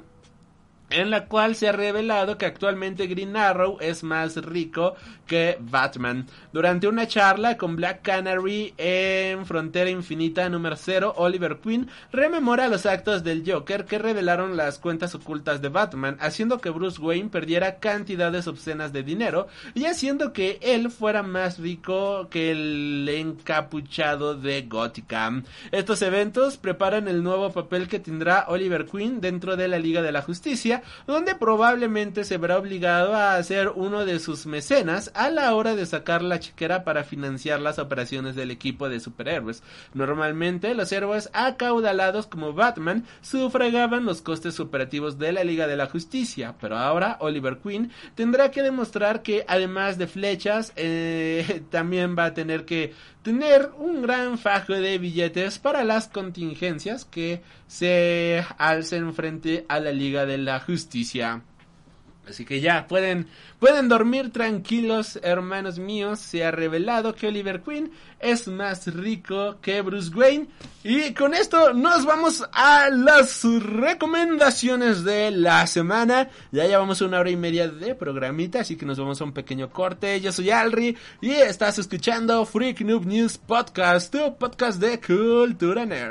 [0.92, 4.94] en la cual se ha revelado que actualmente Green Arrow es más rico
[5.26, 6.26] que Batman.
[6.52, 12.86] Durante una charla con Black Canary en Frontera Infinita número 0, Oliver Queen rememora los
[12.86, 17.76] actos del Joker que revelaron las cuentas ocultas de Batman, haciendo que Bruce Wayne perdiera
[17.76, 24.62] cantidades obscenas de dinero y haciendo que él fuera más rico que el encapuchado de
[24.62, 25.44] Gotham.
[25.70, 30.12] Estos eventos preparan el nuevo papel que tendrá Oliver Queen dentro de la Liga de
[30.12, 35.54] la Justicia donde probablemente se verá obligado a ser uno de sus mecenas a la
[35.54, 39.62] hora de sacar la chequera para financiar las operaciones del equipo de superhéroes.
[39.94, 45.86] Normalmente los héroes acaudalados como Batman sufragaban los costes operativos de la Liga de la
[45.86, 52.26] Justicia, pero ahora Oliver Queen tendrá que demostrar que además de flechas eh, también va
[52.26, 52.92] a tener que
[53.22, 59.92] tener un gran fajo de billetes para las contingencias que se alcen frente a la
[59.92, 61.42] Liga de la Justicia.
[62.28, 63.26] Así que ya pueden
[63.58, 66.20] pueden dormir tranquilos, hermanos míos.
[66.20, 67.90] Se ha revelado que Oliver Queen
[68.20, 70.46] es más rico que Bruce Wayne.
[70.84, 76.28] Y con esto nos vamos a las recomendaciones de la semana.
[76.50, 79.70] Ya llevamos una hora y media de programita, así que nos vamos a un pequeño
[79.70, 80.20] corte.
[80.20, 86.10] Yo soy Alri y estás escuchando Freak Noob News Podcast, tu podcast de cultura nerd.